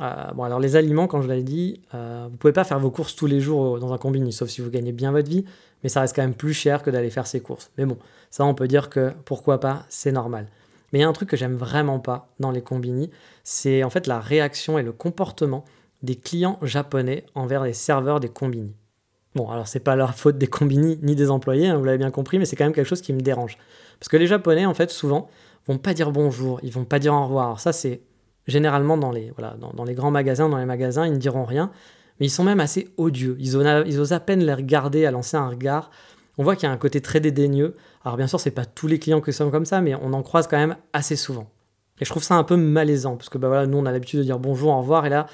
Euh, 0.00 0.32
bon, 0.34 0.44
alors 0.44 0.60
les 0.60 0.76
aliments, 0.76 1.06
quand 1.06 1.22
je 1.22 1.28
l'ai 1.28 1.42
dit, 1.42 1.80
euh, 1.94 2.26
vous 2.30 2.36
pouvez 2.36 2.52
pas 2.52 2.64
faire 2.64 2.78
vos 2.78 2.90
courses 2.90 3.14
tous 3.14 3.26
les 3.26 3.40
jours 3.40 3.78
dans 3.78 3.92
un 3.92 3.98
combini, 3.98 4.32
sauf 4.32 4.48
si 4.48 4.60
vous 4.60 4.70
gagnez 4.70 4.92
bien 4.92 5.12
votre 5.12 5.28
vie, 5.28 5.44
mais 5.82 5.88
ça 5.88 6.00
reste 6.00 6.16
quand 6.16 6.22
même 6.22 6.34
plus 6.34 6.54
cher 6.54 6.82
que 6.82 6.90
d'aller 6.90 7.10
faire 7.10 7.26
ses 7.26 7.40
courses. 7.40 7.70
Mais 7.76 7.84
bon, 7.84 7.98
ça 8.30 8.44
on 8.44 8.54
peut 8.54 8.68
dire 8.68 8.88
que 8.88 9.12
pourquoi 9.24 9.60
pas, 9.60 9.84
c'est 9.88 10.12
normal. 10.12 10.46
Mais 10.92 11.00
il 11.00 11.02
y 11.02 11.04
a 11.04 11.08
un 11.08 11.12
truc 11.12 11.28
que 11.28 11.36
j'aime 11.36 11.56
vraiment 11.56 11.98
pas 11.98 12.28
dans 12.40 12.50
les 12.50 12.62
combini, 12.62 13.10
c'est 13.44 13.82
en 13.82 13.90
fait 13.90 14.06
la 14.06 14.20
réaction 14.20 14.78
et 14.78 14.82
le 14.82 14.92
comportement 14.92 15.64
des 16.02 16.16
clients 16.16 16.58
japonais 16.62 17.24
envers 17.34 17.64
les 17.64 17.72
serveurs 17.72 18.20
des 18.20 18.28
combini. 18.28 18.74
Bon, 19.34 19.48
alors 19.50 19.66
c'est 19.66 19.80
pas 19.80 19.96
la 19.96 20.08
faute 20.08 20.36
des 20.36 20.46
combini 20.46 20.98
ni 21.02 21.14
des 21.14 21.30
employés, 21.30 21.68
hein, 21.68 21.76
vous 21.76 21.84
l'avez 21.84 21.98
bien 21.98 22.10
compris, 22.10 22.38
mais 22.38 22.44
c'est 22.44 22.56
quand 22.56 22.64
même 22.64 22.74
quelque 22.74 22.88
chose 22.88 23.00
qui 23.00 23.12
me 23.12 23.20
dérange. 23.20 23.56
Parce 23.98 24.08
que 24.08 24.16
les 24.16 24.26
japonais, 24.26 24.66
en 24.66 24.74
fait, 24.74 24.90
souvent, 24.90 25.28
vont 25.66 25.78
pas 25.78 25.94
dire 25.94 26.10
bonjour, 26.10 26.60
ils 26.62 26.72
vont 26.72 26.84
pas 26.84 26.98
dire 26.98 27.14
au 27.14 27.24
revoir. 27.24 27.46
Alors 27.46 27.60
ça, 27.60 27.72
c'est 27.72 28.00
généralement 28.46 28.96
dans 28.96 29.10
les, 29.10 29.30
voilà, 29.36 29.56
dans, 29.74 29.84
les 29.84 29.94
grands 29.94 30.10
magasins, 30.10 30.48
dans 30.48 30.58
les 30.58 30.64
magasins, 30.64 31.06
ils 31.06 31.12
ne 31.12 31.18
diront 31.18 31.44
rien, 31.44 31.70
mais 32.18 32.26
ils 32.26 32.30
sont 32.30 32.44
même 32.44 32.60
assez 32.60 32.88
odieux. 32.96 33.36
Ils 33.38 33.56
osent, 33.56 34.12
à 34.12 34.20
peine 34.20 34.44
les 34.44 34.54
regarder, 34.54 35.06
à 35.06 35.10
lancer 35.10 35.36
un 35.36 35.48
regard. 35.48 35.90
On 36.38 36.42
voit 36.42 36.56
qu'il 36.56 36.68
y 36.68 36.70
a 36.70 36.72
un 36.72 36.78
côté 36.78 37.00
très 37.00 37.20
dédaigneux. 37.20 37.76
Alors 38.04 38.16
bien 38.16 38.26
sûr, 38.26 38.40
c'est 38.40 38.50
pas 38.50 38.64
tous 38.64 38.86
les 38.86 38.98
clients 38.98 39.20
qui 39.20 39.32
sont 39.32 39.50
comme 39.50 39.66
ça, 39.66 39.80
mais 39.80 39.94
on 39.94 40.12
en 40.12 40.22
croise 40.22 40.46
quand 40.46 40.58
même 40.58 40.76
assez 40.92 41.16
souvent. 41.16 41.50
Et 42.00 42.04
je 42.04 42.10
trouve 42.10 42.22
ça 42.22 42.34
un 42.34 42.44
peu 42.44 42.56
malaisant, 42.56 43.16
parce 43.16 43.28
que 43.28 43.38
bah 43.38 43.48
voilà, 43.48 43.66
nous 43.66 43.78
on 43.78 43.86
a 43.86 43.92
l'habitude 43.92 44.18
de 44.20 44.24
dire 44.24 44.38
bonjour, 44.38 44.72
au 44.72 44.78
revoir, 44.78 45.06
et 45.06 45.08
là, 45.08 45.26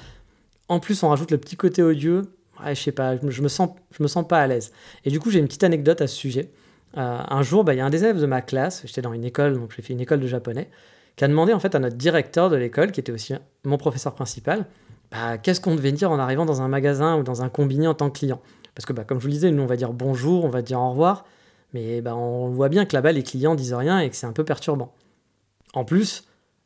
en 0.67 0.79
plus 0.79 1.01
on 1.03 1.09
rajoute 1.09 1.31
le 1.31 1.37
petit 1.37 1.55
côté 1.55 1.81
odieux. 1.81 2.23
Ouais, 2.63 2.75
je 2.75 2.81
sais 2.81 2.91
pas, 2.91 3.15
je 3.17 3.41
me 3.41 3.47
sens, 3.47 3.69
me 3.99 4.07
sens 4.07 4.27
pas 4.27 4.39
à 4.39 4.47
l'aise. 4.47 4.73
Et 5.05 5.09
du 5.09 5.19
coup, 5.19 5.31
j'ai 5.31 5.39
une 5.39 5.47
petite 5.47 5.63
anecdote 5.63 6.01
à 6.01 6.07
ce 6.07 6.15
sujet. 6.15 6.51
Euh, 6.97 7.19
un 7.27 7.41
jour, 7.41 7.63
bah, 7.63 7.73
il 7.73 7.77
y 7.77 7.79
a 7.79 7.85
un 7.85 7.89
des 7.89 8.03
élèves 8.03 8.19
de 8.19 8.25
ma 8.25 8.41
classe, 8.41 8.83
j'étais 8.85 9.01
dans 9.01 9.13
une 9.13 9.23
école, 9.23 9.57
donc 9.57 9.71
j'ai 9.75 9.81
fait 9.81 9.93
une 9.93 10.01
école 10.01 10.19
de 10.19 10.27
japonais, 10.27 10.69
qui 11.19 11.25
a 11.25 11.27
demandé 11.27 11.51
en 11.51 11.59
fait 11.59 11.75
à 11.75 11.79
notre 11.79 11.97
directeur 11.97 12.49
de 12.49 12.55
l'école, 12.55 12.93
qui 12.93 13.01
était 13.01 13.11
aussi 13.11 13.33
mon 13.65 13.75
professeur 13.75 14.15
principal, 14.15 14.65
bah, 15.11 15.37
qu'est-ce 15.37 15.59
qu'on 15.59 15.75
devait 15.75 15.91
dire 15.91 16.11
en 16.11 16.17
arrivant 16.17 16.45
dans 16.45 16.61
un 16.61 16.69
magasin 16.69 17.17
ou 17.17 17.23
dans 17.23 17.41
un 17.41 17.49
combiné 17.49 17.87
en 17.87 17.93
tant 17.93 18.09
que 18.09 18.19
client? 18.19 18.39
Parce 18.73 18.85
que 18.85 18.93
bah, 18.93 19.03
comme 19.03 19.17
je 19.17 19.23
vous 19.23 19.27
le 19.27 19.33
disais, 19.33 19.51
nous 19.51 19.61
on 19.61 19.65
va 19.65 19.75
dire 19.75 19.91
bonjour, 19.91 20.45
on 20.45 20.49
va 20.49 20.61
dire 20.61 20.79
au 20.79 20.91
revoir, 20.91 21.25
mais 21.73 21.99
bah, 21.99 22.15
on 22.15 22.47
voit 22.47 22.69
bien 22.69 22.85
que 22.85 22.95
là-bas 22.95 23.11
les 23.11 23.23
clients 23.23 23.53
disent 23.53 23.73
rien 23.73 23.99
et 23.99 24.09
que 24.09 24.15
c'est 24.15 24.27
un 24.27 24.31
peu 24.31 24.45
perturbant. 24.45 24.93
En 25.73 25.83
plus, 25.83 26.23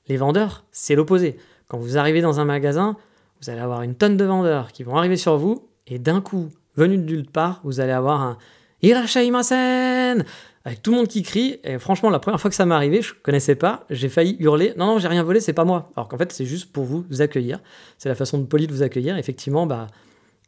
les 0.07 0.17
vendeurs, 0.17 0.65
c'est 0.71 0.93
l'opposé. 0.93 1.39
Quand 1.67 1.79
vous 1.79 1.97
arrivez 1.97 2.21
dans 2.21 2.39
un 2.39 2.45
magasin, 2.45 2.95
vous 3.41 3.49
allez 3.49 3.59
avoir 3.59 3.81
une 3.81 3.95
tonne 3.95 4.17
de 4.17 4.25
vendeurs 4.25 4.71
qui 4.71 4.83
vont 4.83 4.95
arriver 4.95 5.17
sur 5.17 5.35
vous, 5.35 5.67
et 5.87 5.97
d'un 5.97 6.21
coup, 6.21 6.49
venu 6.75 6.99
de 6.99 7.03
nulle 7.05 7.25
part, 7.25 7.59
vous 7.63 7.79
allez 7.79 7.91
avoir 7.91 8.21
un 8.21 8.37
Irashaimasen 8.83 10.25
avec 10.65 10.81
tout 10.81 10.91
le 10.91 10.97
monde 10.97 11.07
qui 11.07 11.23
crie. 11.23 11.59
Et 11.63 11.77
franchement, 11.77 12.09
la 12.09 12.19
première 12.19 12.39
fois 12.39 12.49
que 12.49 12.55
ça 12.55 12.65
m'est 12.65 12.75
arrivé, 12.75 13.01
je 13.01 13.13
connaissais 13.13 13.55
pas, 13.55 13.85
j'ai 13.89 14.09
failli 14.09 14.37
hurler 14.39 14.73
Non, 14.77 14.85
non, 14.85 14.99
j'ai 14.99 15.07
rien 15.07 15.23
volé, 15.23 15.39
c'est 15.39 15.53
pas 15.53 15.65
moi. 15.65 15.91
Alors 15.95 16.07
qu'en 16.07 16.17
fait, 16.17 16.31
c'est 16.31 16.45
juste 16.45 16.71
pour 16.71 16.85
vous, 16.85 17.05
accueillir. 17.19 17.59
C'est 17.97 18.09
la 18.09 18.15
façon 18.15 18.37
de 18.37 18.45
poli 18.45 18.67
de 18.67 18.73
vous 18.73 18.83
accueillir. 18.83 19.17
Effectivement, 19.17 19.65
bah, 19.65 19.87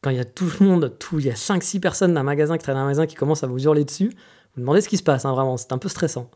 quand 0.02 0.10
il 0.10 0.18
y 0.18 0.22
a 0.22 0.26
tout 0.26 0.50
le 0.60 0.66
monde, 0.66 0.96
tout, 1.00 1.20
il 1.20 1.26
y 1.26 1.30
a 1.30 1.36
5-6 1.36 1.80
personnes 1.80 2.14
d'un 2.14 2.24
magasin 2.24 2.58
qui 2.58 2.64
traînent 2.64 2.78
un 2.78 2.86
magasin 2.86 3.06
qui 3.06 3.16
commencent 3.16 3.44
à 3.44 3.48
vous 3.48 3.64
hurler 3.64 3.84
dessus, 3.84 4.12
vous 4.56 4.62
demandez 4.62 4.82
ce 4.82 4.88
qui 4.88 4.98
se 4.98 5.04
passe, 5.04 5.26
hein, 5.26 5.34
vraiment, 5.34 5.58
c'est 5.58 5.74
un 5.74 5.78
peu 5.78 5.90
stressant. 5.90 6.30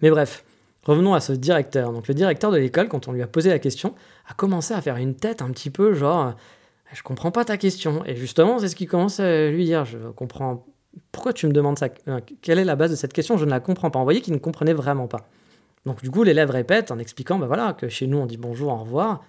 Mais 0.00 0.10
bref, 0.10 0.44
revenons 0.84 1.14
à 1.14 1.20
ce 1.20 1.32
directeur. 1.32 1.92
Donc 1.92 2.08
le 2.08 2.14
directeur 2.14 2.50
de 2.50 2.56
l'école, 2.56 2.88
quand 2.88 3.08
on 3.08 3.12
lui 3.12 3.22
a 3.22 3.26
posé 3.26 3.50
la 3.50 3.58
question, 3.58 3.94
a 4.28 4.34
commencé 4.34 4.72
à 4.72 4.80
faire 4.80 4.96
une 4.96 5.14
tête 5.14 5.42
un 5.42 5.50
petit 5.50 5.70
peu 5.70 5.92
genre 5.92 6.34
Je 6.92 7.02
comprends 7.02 7.30
pas 7.30 7.44
ta 7.44 7.56
question. 7.56 8.02
Et 8.06 8.16
justement, 8.16 8.58
c'est 8.58 8.68
ce 8.68 8.76
qu'il 8.76 8.88
commence 8.88 9.20
à 9.20 9.50
lui 9.50 9.64
dire. 9.64 9.84
Je 9.84 9.98
comprends. 10.14 10.64
Pourquoi 11.12 11.32
tu 11.32 11.46
me 11.46 11.52
demandes 11.52 11.78
ça 11.78 11.88
euh, 12.08 12.20
Quelle 12.42 12.58
est 12.58 12.64
la 12.64 12.76
base 12.76 12.90
de 12.90 12.96
cette 12.96 13.12
question? 13.12 13.36
Je 13.36 13.44
ne 13.44 13.50
la 13.50 13.60
comprends 13.60 13.90
pas. 13.90 13.98
Vous 13.98 14.04
voyez 14.04 14.20
qu'il 14.20 14.34
ne 14.34 14.38
comprenait 14.38 14.72
vraiment 14.72 15.06
pas. 15.06 15.28
Donc 15.86 16.02
du 16.02 16.10
coup, 16.10 16.24
l'élève 16.24 16.50
répète 16.50 16.90
en 16.90 16.98
expliquant, 16.98 17.38
ben 17.38 17.46
voilà, 17.46 17.72
que 17.72 17.88
chez 17.88 18.06
nous 18.06 18.18
on 18.18 18.26
dit 18.26 18.36
bonjour, 18.36 18.72
au 18.72 18.78
revoir. 18.78 19.24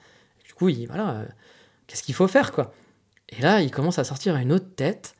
du 0.45 0.53
coup, 0.53 0.69
il, 0.69 0.87
voilà, 0.87 1.11
euh, 1.11 1.25
qu'est-ce 1.85 2.03
qu'il 2.03 2.15
faut 2.15 2.27
faire 2.27 2.51
quoi? 2.51 2.73
Et 3.29 3.41
là, 3.41 3.61
il 3.61 3.71
commence 3.71 3.99
à 3.99 4.03
sortir 4.03 4.35
une 4.37 4.51
autre 4.51 4.73
tête 4.75 5.15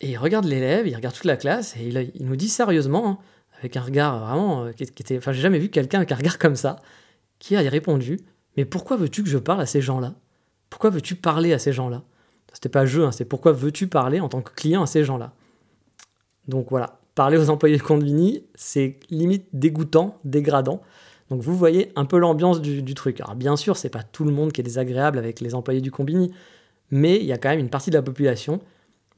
et 0.00 0.10
il 0.10 0.16
regarde 0.18 0.44
l'élève, 0.44 0.86
il 0.86 0.94
regarde 0.94 1.14
toute 1.14 1.24
la 1.24 1.36
classe 1.36 1.74
et 1.76 1.88
il, 1.88 2.26
nous 2.26 2.36
dit 2.36 2.48
sérieusement, 2.48 3.08
hein, 3.08 3.18
avec 3.58 3.76
un 3.76 3.80
regard 3.80 4.26
vraiment 4.26 4.64
euh, 4.64 4.72
qui, 4.72 4.84
était, 4.84 5.16
enfin, 5.16 5.32
j'ai 5.32 5.40
jamais 5.40 5.58
vu 5.58 5.70
quelqu'un 5.70 5.98
avec 5.98 6.12
un 6.12 6.16
regard 6.16 6.38
comme 6.38 6.56
ça, 6.56 6.76
qui 7.38 7.56
a 7.56 7.60
répondu, 7.60 8.20
mais 8.56 8.64
pourquoi 8.64 8.96
veux-tu 8.96 9.22
que 9.22 9.28
je 9.30 9.38
parle 9.38 9.60
à 9.60 9.66
ces 9.66 9.80
gens-là? 9.80 10.14
Pourquoi 10.68 10.90
veux-tu 10.90 11.14
parler 11.14 11.52
à 11.52 11.58
ces 11.58 11.72
gens-là? 11.72 12.02
C'était 12.52 12.68
pas 12.68 12.84
jeu, 12.84 13.04
hein, 13.04 13.12
c'est 13.12 13.24
pourquoi 13.24 13.52
veux-tu 13.52 13.86
parler 13.86 14.20
en 14.20 14.28
tant 14.28 14.42
que 14.42 14.52
client 14.52 14.82
à 14.82 14.86
ces 14.86 15.04
gens-là? 15.04 15.32
Donc 16.48 16.68
voilà, 16.70 16.98
parler 17.14 17.38
aux 17.38 17.50
employés 17.50 17.76
de 17.76 17.82
Convini, 17.82 18.44
c'est 18.54 18.98
limite 19.10 19.46
dégoûtant, 19.52 20.18
dégradant. 20.24 20.80
Donc 21.30 21.42
vous 21.42 21.54
voyez 21.54 21.92
un 21.94 22.06
peu 22.06 22.18
l'ambiance 22.18 22.60
du, 22.60 22.94
truc. 22.94 23.20
Alors 23.20 23.34
bien 23.34 23.56
sûr, 23.56 23.76
c'est 23.76 23.90
pas 23.90 24.02
tout 24.02 24.24
le 24.24 24.32
monde 24.32 24.52
qui 24.52 24.62
est 24.62 24.64
désagréable 24.64 25.18
avec 25.18 25.40
les 25.40 25.54
employés 25.54 25.82
du 25.82 25.90
Combini, 25.90 26.32
mais 26.90 27.16
il 27.16 27.24
y 27.24 27.32
a 27.32 27.38
quand 27.38 27.50
même 27.50 27.58
une 27.58 27.68
partie 27.68 27.90
de 27.90 27.96
la 27.96 28.02
population, 28.02 28.60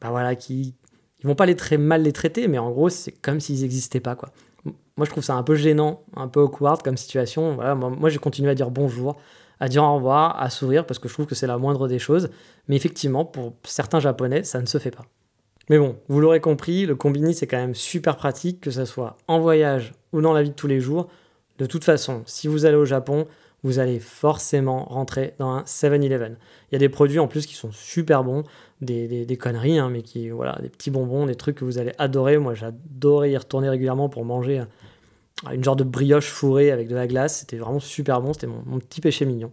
bah 0.00 0.10
voilà, 0.10 0.34
qui 0.34 0.74
ils 1.20 1.26
vont 1.26 1.34
pas 1.34 1.46
les 1.46 1.54
très 1.54 1.76
mal 1.76 2.02
les 2.02 2.12
traiter, 2.12 2.48
mais 2.48 2.58
en 2.58 2.70
gros 2.70 2.88
c'est 2.88 3.12
comme 3.12 3.40
s'ils 3.40 3.60
n'existaient 3.60 4.00
pas 4.00 4.16
quoi. 4.16 4.30
Moi 4.64 5.04
je 5.04 5.10
trouve 5.10 5.22
ça 5.22 5.34
un 5.34 5.42
peu 5.42 5.54
gênant, 5.54 6.02
un 6.16 6.28
peu 6.28 6.40
awkward 6.40 6.82
comme 6.82 6.96
situation. 6.96 7.54
Voilà, 7.54 7.74
moi, 7.74 7.90
moi 7.90 8.08
j'ai 8.08 8.18
continué 8.18 8.50
à 8.50 8.54
dire 8.54 8.70
bonjour, 8.70 9.18
à 9.60 9.68
dire 9.68 9.84
au 9.84 9.94
revoir, 9.94 10.40
à 10.42 10.50
sourire 10.50 10.86
parce 10.86 10.98
que 10.98 11.08
je 11.08 11.14
trouve 11.14 11.26
que 11.26 11.34
c'est 11.34 11.46
la 11.46 11.58
moindre 11.58 11.86
des 11.86 11.98
choses. 11.98 12.30
Mais 12.66 12.76
effectivement, 12.76 13.24
pour 13.24 13.54
certains 13.64 14.00
japonais, 14.00 14.42
ça 14.42 14.60
ne 14.60 14.66
se 14.66 14.78
fait 14.78 14.90
pas. 14.90 15.04
Mais 15.70 15.78
bon, 15.78 15.96
vous 16.08 16.20
l'aurez 16.20 16.40
compris, 16.40 16.84
le 16.84 16.96
combini 16.96 17.32
c'est 17.32 17.46
quand 17.46 17.56
même 17.56 17.74
super 17.74 18.16
pratique, 18.16 18.60
que 18.60 18.70
ce 18.70 18.84
soit 18.84 19.16
en 19.28 19.40
voyage 19.40 19.94
ou 20.12 20.20
dans 20.20 20.34
la 20.34 20.42
vie 20.42 20.50
de 20.50 20.54
tous 20.54 20.66
les 20.66 20.80
jours. 20.80 21.08
De 21.58 21.64
toute 21.64 21.84
façon, 21.84 22.22
si 22.26 22.48
vous 22.48 22.66
allez 22.66 22.76
au 22.76 22.84
Japon, 22.84 23.26
vous 23.62 23.78
allez 23.78 24.00
forcément 24.00 24.84
rentrer 24.84 25.34
dans 25.38 25.50
un 25.50 25.62
7-Eleven. 25.62 26.36
Il 26.70 26.74
y 26.74 26.76
a 26.76 26.78
des 26.78 26.88
produits 26.88 27.18
en 27.18 27.28
plus 27.28 27.46
qui 27.46 27.54
sont 27.54 27.70
super 27.72 28.24
bons, 28.24 28.44
des, 28.80 29.24
des, 29.26 29.36
conneries, 29.36 29.78
hein, 29.78 29.90
mais 29.90 30.02
voilà, 30.30 30.58
des 30.62 30.70
petits 30.70 30.90
bonbons, 30.90 31.26
des 31.26 31.34
trucs 31.34 31.56
que 31.56 31.64
vous 31.64 31.78
allez 31.78 31.92
adorer. 31.98 32.38
Moi, 32.38 32.54
j'adorais 32.54 33.30
y 33.30 33.36
retourner 33.36 33.68
régulièrement 33.68 34.08
pour 34.08 34.24
manger 34.24 34.60
euh, 34.60 35.52
une 35.52 35.62
genre 35.62 35.76
de 35.76 35.84
brioche 35.84 36.30
fourrée 36.30 36.70
avec 36.70 36.88
de 36.88 36.94
la 36.94 37.06
glace. 37.06 37.40
C'était 37.40 37.58
vraiment 37.58 37.80
super 37.80 38.20
bon, 38.20 38.32
c'était 38.32 38.46
mon, 38.46 38.78
petit 38.78 39.00
péché 39.00 39.26
mignon. 39.26 39.52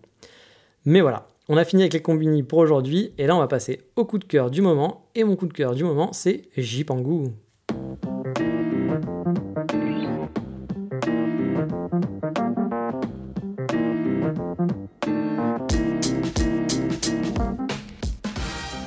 Mais 0.86 1.02
voilà, 1.02 1.28
on 1.50 1.58
a 1.58 1.64
fini 1.64 1.84
avec 1.84 1.94
les 1.94 2.02
combini 2.02 2.44
pour 2.44 2.60
aujourd'hui, 2.60 3.14
et 3.18 3.26
là 3.26 3.36
on 3.36 3.40
va 3.40 3.48
passer 3.48 3.82
au 3.96 4.06
coup 4.06 4.18
de 4.18 4.26
cœur 4.26 4.52
du 4.52 4.62
moment, 4.62 5.10
et 5.16 5.24
mon 5.24 5.36
coup 5.36 5.48
de 5.48 5.54
cœur 5.54 5.76
du 5.76 5.84
moment 5.84 6.12
c'est 6.12 6.50
Jipangu. 6.58 7.30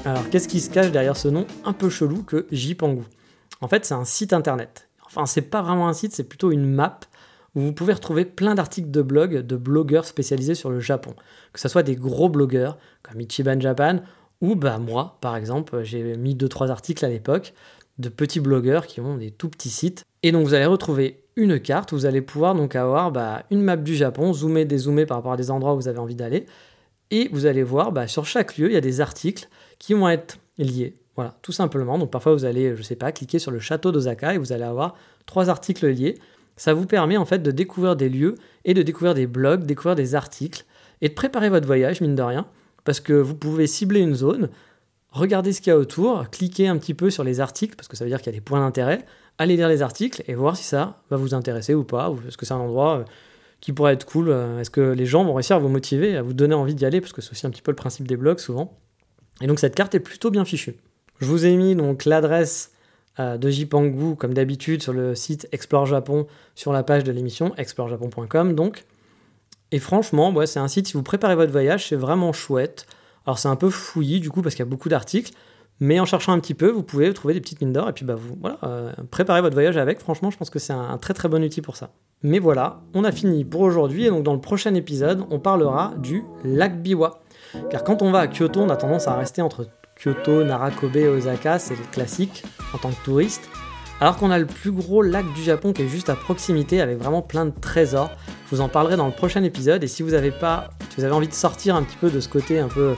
Alors 0.04 0.28
qu'est-ce 0.30 0.48
qui 0.48 0.60
se 0.60 0.68
cache 0.68 0.90
derrière 0.90 1.16
ce 1.16 1.28
nom 1.28 1.46
un 1.64 1.72
peu 1.72 1.88
chelou 1.88 2.22
que 2.22 2.46
Jipangu 2.50 3.04
En 3.62 3.68
fait 3.68 3.86
c'est 3.86 3.94
un 3.94 4.04
site 4.04 4.34
internet. 4.34 4.88
Enfin 5.06 5.24
c'est 5.24 5.42
pas 5.42 5.62
vraiment 5.62 5.88
un 5.88 5.94
site, 5.94 6.12
c'est 6.12 6.28
plutôt 6.28 6.50
une 6.50 6.66
map 6.66 7.00
où 7.54 7.60
vous 7.60 7.72
pouvez 7.72 7.92
retrouver 7.92 8.24
plein 8.24 8.54
d'articles 8.54 8.90
de 8.90 9.02
blog 9.02 9.46
de 9.46 9.56
blogueurs 9.56 10.04
spécialisés 10.04 10.54
sur 10.54 10.70
le 10.70 10.80
Japon. 10.80 11.14
Que 11.52 11.60
ce 11.60 11.68
soit 11.68 11.82
des 11.82 11.96
gros 11.96 12.28
blogueurs 12.28 12.78
comme 13.02 13.20
Ichiban 13.20 13.60
Japan 13.60 14.00
ou 14.40 14.54
bah 14.54 14.78
moi 14.78 15.18
par 15.20 15.36
exemple, 15.36 15.82
j'ai 15.82 16.16
mis 16.16 16.34
2-3 16.34 16.70
articles 16.70 17.04
à 17.04 17.08
l'époque 17.08 17.54
de 17.98 18.08
petits 18.08 18.40
blogueurs 18.40 18.86
qui 18.86 19.00
ont 19.00 19.16
des 19.16 19.30
tout 19.30 19.48
petits 19.48 19.70
sites. 19.70 20.04
Et 20.22 20.32
donc 20.32 20.46
vous 20.46 20.54
allez 20.54 20.66
retrouver 20.66 21.22
une 21.36 21.60
carte, 21.60 21.92
vous 21.92 22.06
allez 22.06 22.22
pouvoir 22.22 22.54
donc 22.54 22.74
avoir 22.76 23.12
bah, 23.12 23.44
une 23.50 23.62
map 23.62 23.76
du 23.76 23.94
Japon, 23.94 24.32
zoomer, 24.32 24.64
dézoomer 24.64 25.06
par 25.06 25.18
rapport 25.18 25.32
à 25.32 25.36
des 25.36 25.50
endroits 25.50 25.74
où 25.74 25.76
vous 25.76 25.88
avez 25.88 25.98
envie 25.98 26.14
d'aller. 26.14 26.46
Et 27.10 27.28
vous 27.32 27.46
allez 27.46 27.62
voir, 27.62 27.92
bah, 27.92 28.06
sur 28.06 28.24
chaque 28.24 28.56
lieu, 28.56 28.68
il 28.68 28.72
y 28.72 28.76
a 28.76 28.80
des 28.80 29.00
articles 29.00 29.48
qui 29.78 29.94
vont 29.94 30.08
être 30.08 30.38
liés. 30.58 30.94
Voilà, 31.16 31.36
tout 31.42 31.52
simplement. 31.52 31.98
Donc 31.98 32.10
parfois 32.10 32.32
vous 32.32 32.44
allez, 32.44 32.76
je 32.76 32.82
sais 32.82 32.96
pas, 32.96 33.12
cliquer 33.12 33.38
sur 33.38 33.50
le 33.50 33.58
château 33.58 33.92
d'Osaka 33.92 34.34
et 34.34 34.38
vous 34.38 34.52
allez 34.52 34.64
avoir 34.64 34.94
trois 35.26 35.50
articles 35.50 35.86
liés 35.88 36.18
ça 36.60 36.74
vous 36.74 36.84
permet 36.84 37.16
en 37.16 37.24
fait 37.24 37.38
de 37.38 37.52
découvrir 37.52 37.96
des 37.96 38.10
lieux 38.10 38.34
et 38.66 38.74
de 38.74 38.82
découvrir 38.82 39.14
des 39.14 39.26
blogs, 39.26 39.64
découvrir 39.64 39.94
des 39.94 40.14
articles 40.14 40.66
et 41.00 41.08
de 41.08 41.14
préparer 41.14 41.48
votre 41.48 41.66
voyage, 41.66 42.02
mine 42.02 42.14
de 42.14 42.20
rien, 42.20 42.44
parce 42.84 43.00
que 43.00 43.14
vous 43.14 43.34
pouvez 43.34 43.66
cibler 43.66 44.00
une 44.00 44.14
zone, 44.14 44.50
regarder 45.10 45.54
ce 45.54 45.62
qu'il 45.62 45.70
y 45.70 45.72
a 45.72 45.78
autour, 45.78 46.28
cliquer 46.28 46.68
un 46.68 46.76
petit 46.76 46.92
peu 46.92 47.08
sur 47.08 47.24
les 47.24 47.40
articles, 47.40 47.76
parce 47.76 47.88
que 47.88 47.96
ça 47.96 48.04
veut 48.04 48.10
dire 48.10 48.18
qu'il 48.18 48.26
y 48.26 48.36
a 48.36 48.38
des 48.38 48.42
points 48.42 48.60
d'intérêt, 48.60 49.06
aller 49.38 49.56
lire 49.56 49.70
les 49.70 49.80
articles 49.80 50.22
et 50.26 50.34
voir 50.34 50.54
si 50.54 50.64
ça 50.64 50.98
va 51.08 51.16
vous 51.16 51.32
intéresser 51.32 51.72
ou 51.72 51.82
pas, 51.82 52.10
ou 52.10 52.18
est-ce 52.28 52.36
que 52.36 52.44
c'est 52.44 52.52
un 52.52 52.58
endroit 52.58 52.98
euh, 52.98 53.04
qui 53.62 53.72
pourrait 53.72 53.94
être 53.94 54.04
cool, 54.04 54.28
euh, 54.28 54.60
est-ce 54.60 54.68
que 54.68 54.82
les 54.82 55.06
gens 55.06 55.24
vont 55.24 55.32
réussir 55.32 55.56
à 55.56 55.60
vous 55.60 55.70
motiver, 55.70 56.14
à 56.14 56.20
vous 56.20 56.34
donner 56.34 56.54
envie 56.54 56.74
d'y 56.74 56.84
aller, 56.84 57.00
parce 57.00 57.14
que 57.14 57.22
c'est 57.22 57.32
aussi 57.32 57.46
un 57.46 57.50
petit 57.50 57.62
peu 57.62 57.70
le 57.70 57.76
principe 57.76 58.06
des 58.06 58.18
blogs 58.18 58.38
souvent. 58.38 58.76
Et 59.40 59.46
donc 59.46 59.60
cette 59.60 59.74
carte 59.74 59.94
est 59.94 60.00
plutôt 60.00 60.30
bien 60.30 60.44
fichue. 60.44 60.76
Je 61.20 61.24
vous 61.24 61.46
ai 61.46 61.56
mis 61.56 61.74
donc 61.74 62.04
l'adresse 62.04 62.72
de 63.20 63.50
Jipangu, 63.50 64.16
comme 64.16 64.34
d'habitude, 64.34 64.82
sur 64.82 64.92
le 64.92 65.14
site 65.14 65.48
Explore 65.52 65.86
Japon, 65.86 66.26
sur 66.54 66.72
la 66.72 66.82
page 66.82 67.04
de 67.04 67.12
l'émission, 67.12 67.54
explorejapon.com 67.56 68.54
donc. 68.54 68.84
Et 69.72 69.78
franchement, 69.78 70.34
c'est 70.46 70.58
un 70.58 70.68
site, 70.68 70.88
si 70.88 70.94
vous 70.94 71.02
préparez 71.02 71.36
votre 71.36 71.52
voyage, 71.52 71.88
c'est 71.88 71.96
vraiment 71.96 72.32
chouette. 72.32 72.86
Alors 73.26 73.38
c'est 73.38 73.48
un 73.48 73.56
peu 73.56 73.70
fouillis 73.70 74.20
du 74.20 74.30
coup, 74.30 74.42
parce 74.42 74.54
qu'il 74.54 74.64
y 74.64 74.68
a 74.68 74.70
beaucoup 74.70 74.88
d'articles, 74.88 75.32
mais 75.78 75.98
en 76.00 76.04
cherchant 76.04 76.32
un 76.32 76.40
petit 76.40 76.54
peu, 76.54 76.68
vous 76.70 76.82
pouvez 76.82 77.12
trouver 77.14 77.34
des 77.34 77.40
petites 77.40 77.60
mines 77.60 77.72
d'or, 77.72 77.88
et 77.88 77.92
puis 77.92 78.04
bah, 78.04 78.14
vous, 78.14 78.36
voilà, 78.40 78.58
euh, 78.64 78.92
préparez 79.10 79.40
votre 79.40 79.54
voyage 79.54 79.76
avec. 79.76 80.00
Franchement, 80.00 80.30
je 80.30 80.36
pense 80.36 80.50
que 80.50 80.58
c'est 80.58 80.72
un, 80.72 80.90
un, 80.90 80.98
très 80.98 81.14
très 81.14 81.28
bon 81.28 81.42
outil 81.42 81.62
pour 81.62 81.76
ça. 81.76 81.90
Mais 82.22 82.38
voilà, 82.38 82.80
on 82.94 83.04
a 83.04 83.12
fini 83.12 83.44
pour 83.44 83.62
aujourd'hui, 83.62 84.06
et 84.06 84.10
donc 84.10 84.22
dans 84.22 84.34
le 84.34 84.40
prochain 84.40 84.74
épisode, 84.74 85.24
on 85.30 85.38
parlera 85.38 85.94
du 85.98 86.24
lac 86.44 86.82
Biwa. 86.82 87.20
Car 87.70 87.82
quand 87.82 88.02
on 88.02 88.10
va 88.10 88.20
à 88.20 88.28
Kyoto, 88.28 88.60
on 88.60 88.68
a 88.68 88.76
tendance 88.76 89.08
à 89.08 89.14
rester 89.14 89.42
entre 89.42 89.66
Kyoto, 90.02 90.44
Narakobe, 90.44 90.96
Osaka, 90.96 91.58
c'est 91.58 91.76
le 91.76 91.84
classique 91.92 92.44
en 92.72 92.78
tant 92.78 92.90
que 92.90 93.04
touriste. 93.04 93.48
Alors 94.00 94.16
qu'on 94.16 94.30
a 94.30 94.38
le 94.38 94.46
plus 94.46 94.72
gros 94.72 95.02
lac 95.02 95.30
du 95.34 95.42
Japon 95.42 95.74
qui 95.74 95.82
est 95.82 95.88
juste 95.88 96.08
à 96.08 96.14
proximité 96.14 96.80
avec 96.80 96.98
vraiment 96.98 97.20
plein 97.20 97.44
de 97.44 97.52
trésors. 97.60 98.10
Je 98.46 98.56
vous 98.56 98.62
en 98.62 98.68
parlerai 98.68 98.96
dans 98.96 99.06
le 99.06 99.12
prochain 99.12 99.42
épisode 99.42 99.84
et 99.84 99.88
si 99.88 100.02
vous 100.02 100.14
avez 100.14 100.30
pas, 100.30 100.70
si 100.88 100.96
vous 100.96 101.04
avez 101.04 101.14
envie 101.14 101.28
de 101.28 101.34
sortir 101.34 101.76
un 101.76 101.82
petit 101.82 101.98
peu 101.98 102.10
de 102.10 102.18
ce 102.18 102.28
côté 102.28 102.58
un 102.58 102.68
peu 102.68 102.94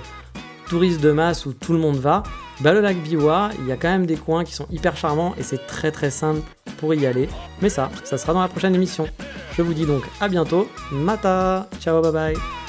touriste 0.69 1.01
de 1.01 1.11
masse 1.11 1.45
où 1.45 1.53
tout 1.53 1.73
le 1.73 1.81
monde 1.81 1.97
va, 1.97 2.23
bah 2.61 2.73
le 2.73 2.81
lac 2.81 2.97
Biwa, 2.99 3.51
il 3.59 3.67
y 3.67 3.73
a 3.73 3.77
quand 3.77 3.91
même 3.91 4.07
des 4.07 4.17
coins 4.17 4.45
qui 4.45 4.55
sont 4.55 4.69
hyper 4.71 4.97
charmants 4.97 5.35
et 5.37 5.43
c'est 5.43 5.67
très 5.67 5.91
très 5.91 6.11
simple 6.11 6.41
pour 6.77 6.95
y 6.95 7.05
aller. 7.05 7.29
Mais 7.61 7.69
ça, 7.69 7.91
ça 8.05 8.17
sera 8.17 8.33
dans 8.33 8.41
la 8.41 8.49
prochaine 8.49 8.75
émission. 8.77 9.09
Je 9.57 9.63
vous 9.63 9.75
dis 9.75 9.87
donc 9.87 10.05
à 10.21 10.29
bientôt. 10.29 10.69
Mata 10.93 11.69
Ciao 11.81 12.01
bye 12.01 12.13
bye 12.13 12.62